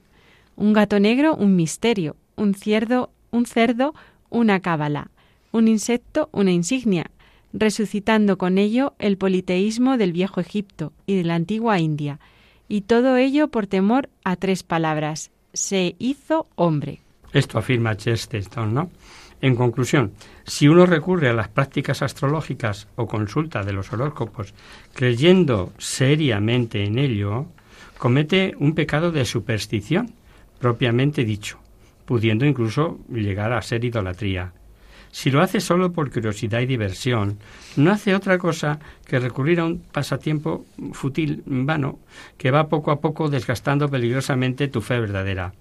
un 0.55 0.73
gato 0.73 0.99
negro 0.99 1.35
un 1.35 1.55
misterio, 1.55 2.15
un 2.35 2.53
cerdo, 2.53 3.11
un 3.31 3.45
cerdo 3.45 3.95
una 4.29 4.59
cábala, 4.59 5.09
un 5.51 5.67
insecto 5.67 6.29
una 6.31 6.51
insignia, 6.51 7.09
resucitando 7.53 8.37
con 8.37 8.57
ello 8.57 8.93
el 8.99 9.17
politeísmo 9.17 9.97
del 9.97 10.13
viejo 10.13 10.39
Egipto 10.39 10.93
y 11.05 11.15
de 11.15 11.23
la 11.23 11.35
antigua 11.35 11.79
India, 11.79 12.19
y 12.67 12.81
todo 12.81 13.17
ello 13.17 13.47
por 13.47 13.67
temor 13.67 14.09
a 14.23 14.35
tres 14.35 14.63
palabras, 14.63 15.31
se 15.53 15.95
hizo 15.99 16.47
hombre. 16.55 17.01
Esto 17.33 17.57
afirma 17.57 17.97
Chesterton, 17.97 18.73
¿no? 18.73 18.89
En 19.41 19.55
conclusión, 19.55 20.11
si 20.43 20.67
uno 20.67 20.85
recurre 20.85 21.29
a 21.29 21.33
las 21.33 21.47
prácticas 21.47 22.01
astrológicas 22.01 22.87
o 22.95 23.07
consulta 23.07 23.63
de 23.63 23.71
los 23.71 23.91
horóscopos 23.93 24.53
creyendo 24.93 25.71
seriamente 25.77 26.83
en 26.83 26.99
ello, 26.99 27.45
comete 27.97 28.53
un 28.59 28.73
pecado 28.73 29.11
de 29.11 29.23
superstición, 29.23 30.11
propiamente 30.59 31.23
dicho, 31.23 31.57
pudiendo 32.05 32.45
incluso 32.45 32.99
llegar 33.09 33.53
a 33.53 33.61
ser 33.61 33.85
idolatría. 33.85 34.51
Si 35.12 35.32
lo 35.32 35.41
hace 35.41 35.60
solo 35.60 35.91
por 35.91 36.12
curiosidad 36.12 36.60
y 36.60 36.66
diversión, 36.66 37.39
no 37.76 37.91
hace 37.91 38.16
otra 38.16 38.38
cosa 38.38 38.80
que 39.05 39.20
recurrir 39.20 39.60
a 39.60 39.66
un 39.66 39.80
pasatiempo 39.80 40.66
fútil, 40.93 41.41
vano, 41.45 41.99
que 42.38 42.51
va 42.51 42.70
poco 42.70 42.91
a 42.91 43.01
poco 43.01 43.30
desgastando 43.30 43.89
peligrosamente 43.89 44.68
tu 44.68 44.82
fe 44.82 44.99
verdadera. 44.99 45.53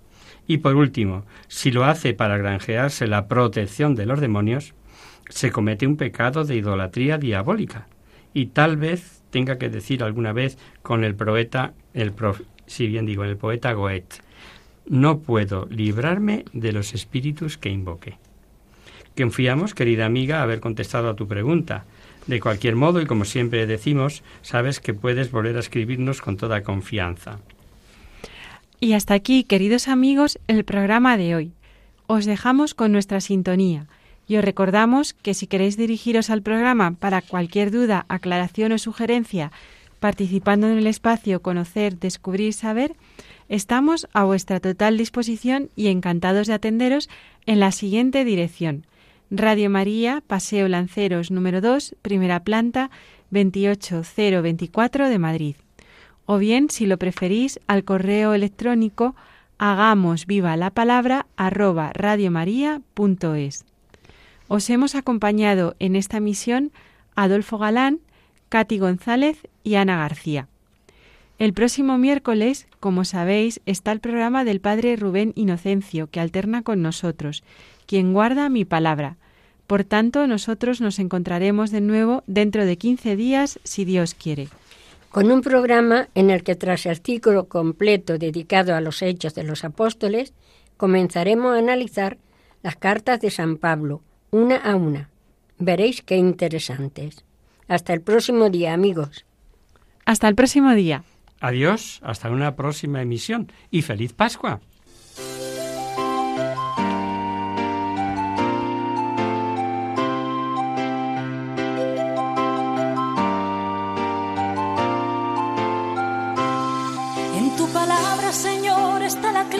Y 0.47 0.59
por 0.59 0.77
último, 0.77 1.25
si 1.47 1.71
lo 1.71 1.85
hace 1.85 2.15
para 2.15 2.39
granjearse 2.39 3.07
la 3.07 3.27
protección 3.27 3.95
de 3.95 4.07
los 4.07 4.21
demonios, 4.21 4.75
se 5.29 5.51
comete 5.51 5.87
un 5.87 5.97
pecado 5.97 6.45
de 6.45 6.57
idolatría 6.57 7.19
diabólica. 7.19 7.87
Y 8.35 8.47
tal 8.47 8.77
vez 8.77 9.23
tenga 9.31 9.59
que 9.59 9.69
decir 9.69 10.03
alguna 10.03 10.33
vez 10.33 10.59
con 10.83 11.05
el 11.05 11.15
poeta, 11.15 11.73
el 11.95 12.13
si 12.67 12.87
bien 12.87 13.07
digo, 13.07 13.25
el 13.25 13.37
poeta 13.37 13.73
Goethe, 13.73 14.21
no 14.87 15.21
puedo 15.21 15.67
librarme 15.71 16.45
de 16.53 16.73
los 16.73 16.95
espíritus 16.95 17.59
que 17.59 17.69
invoque. 17.69 18.19
Confiamos, 19.19 19.75
querida 19.75 20.07
amiga, 20.07 20.43
haber 20.43 20.61
contestado 20.61 21.11
a 21.11 21.17
tu 21.17 21.27
pregunta. 21.27 21.85
De 22.29 22.39
cualquier 22.39 22.77
modo, 22.77 23.01
y 23.01 23.07
como 23.07 23.25
siempre 23.25 23.67
decimos, 23.67 24.23
sabes 24.43 24.79
que 24.79 24.95
puedes 24.95 25.33
volver 25.33 25.57
a 25.57 25.61
escribirnos 25.61 26.23
con 26.23 26.37
toda 26.37 26.63
confianza. 26.63 27.41
Y 28.79 28.93
hasta 28.93 29.15
aquí, 29.15 29.43
queridos 29.43 29.89
amigos, 29.89 30.39
el 30.47 30.65
programa 30.65 31.17
de 31.17 31.35
hoy. 31.35 31.53
Os 32.07 32.27
dejamos 32.27 32.75
con 32.75 32.93
nuestra 32.93 33.21
sintonía 33.21 33.87
y 34.29 34.37
os 34.37 34.45
recordamos 34.45 35.15
que 35.15 35.35
si 35.35 35.49
queréis 35.49 35.77
dirigiros 35.77 36.31
al 36.31 36.43
programa 36.43 36.93
para 36.93 37.21
cualquier 37.21 37.73
duda, 37.73 38.07
aclaración 38.09 38.71
o 38.71 38.79
sugerencia, 38.79 39.51
participando 39.99 40.69
en 40.69 40.79
el 40.79 40.87
espacio 40.87 41.43
Conocer, 41.43 41.99
Descubrir, 41.99 42.53
Saber, 42.53 42.95
estamos 43.49 44.07
a 44.13 44.23
vuestra 44.23 44.61
total 44.61 44.97
disposición 44.97 45.71
y 45.75 45.89
encantados 45.89 46.47
de 46.47 46.55
atenderos 46.55 47.09
en 47.47 47.59
la 47.59 47.73
siguiente 47.73 48.25
dirección 48.25 48.85
Radio 49.31 49.69
María, 49.69 50.23
Paseo 50.27 50.69
Lanceros 50.69 51.31
número 51.31 51.61
2, 51.61 51.97
primera 52.01 52.41
planta, 52.45 52.91
28024 53.31 55.11
de 55.11 55.19
Madrid. 55.19 55.57
O 56.25 56.39
bien, 56.39 56.71
si 56.71 56.87
lo 56.87 56.97
preferís, 56.97 57.61
al 57.67 57.85
correo 57.85 58.33
electrónico 58.33 59.15
hagamos 59.59 60.25
viva 60.25 60.57
la 60.57 60.71
palabra 60.71 61.27
arroba 61.37 61.93
radiomaria.es. 61.93 63.67
Os 64.49 64.71
hemos 64.71 64.95
acompañado 64.95 65.77
en 65.79 65.95
esta 65.95 66.21
misión 66.21 66.73
Adolfo 67.15 67.59
Galán, 67.59 68.01
Katy 68.49 68.79
González 68.79 69.47
y 69.63 69.75
Ana 69.75 69.99
García. 69.99 70.49
El 71.39 71.53
próximo 71.53 71.99
miércoles, 71.99 72.67
como 72.81 73.05
sabéis, 73.05 73.61
está 73.67 73.93
el 73.93 74.01
programa 74.01 74.45
del 74.45 74.61
Padre 74.61 74.97
Rubén 74.97 75.33
Inocencio, 75.37 76.09
que 76.09 76.19
alterna 76.19 76.63
con 76.63 76.81
nosotros, 76.81 77.45
quien 77.89 78.13
guarda 78.13 78.51
mi 78.51 78.67
palabra. 78.67 79.17
Por 79.67 79.83
tanto, 79.83 80.27
nosotros 80.27 80.83
nos 80.83 80.99
encontraremos 80.99 81.71
de 81.71 81.81
nuevo 81.81 82.23
dentro 82.27 82.67
de 82.67 82.77
15 82.77 83.17
días, 83.17 83.59
si 83.65 83.87
Dios 83.87 84.15
quiere. 84.15 84.49
Con 85.11 85.33
un 85.33 85.41
programa 85.41 86.09
en 86.15 86.29
el 86.29 86.43
que 86.43 86.55
tras 86.55 86.85
el 86.85 86.99
ciclo 86.99 87.49
completo 87.49 88.19
dedicado 88.19 88.75
a 88.75 88.83
los 88.83 89.01
hechos 89.01 89.35
de 89.35 89.43
los 89.43 89.65
apóstoles, 89.65 90.35
comenzaremos 90.77 91.55
a 91.55 91.59
analizar 91.59 92.19
las 92.63 92.77
cartas 92.77 93.21
de 93.21 93.31
San 93.31 93.57
Pablo, 93.57 94.03
una 94.31 94.57
a 94.57 94.77
una. 94.77 95.09
Veréis 95.59 96.03
qué 96.03 96.17
interesantes. 96.17 97.25
Hasta 97.69 97.95
el 97.95 98.03
próximo 98.03 98.51
día, 98.51 98.75
amigos. 98.75 99.25
Hasta 100.05 100.29
el 100.29 100.35
próximo 100.35 100.75
día. 100.75 101.05
Adiós, 101.41 102.01
hasta 102.03 102.31
una 102.31 102.55
próxima 102.55 103.01
emisión 103.01 103.51
y 103.71 103.81
feliz 103.81 104.13
Pascua. 104.13 104.61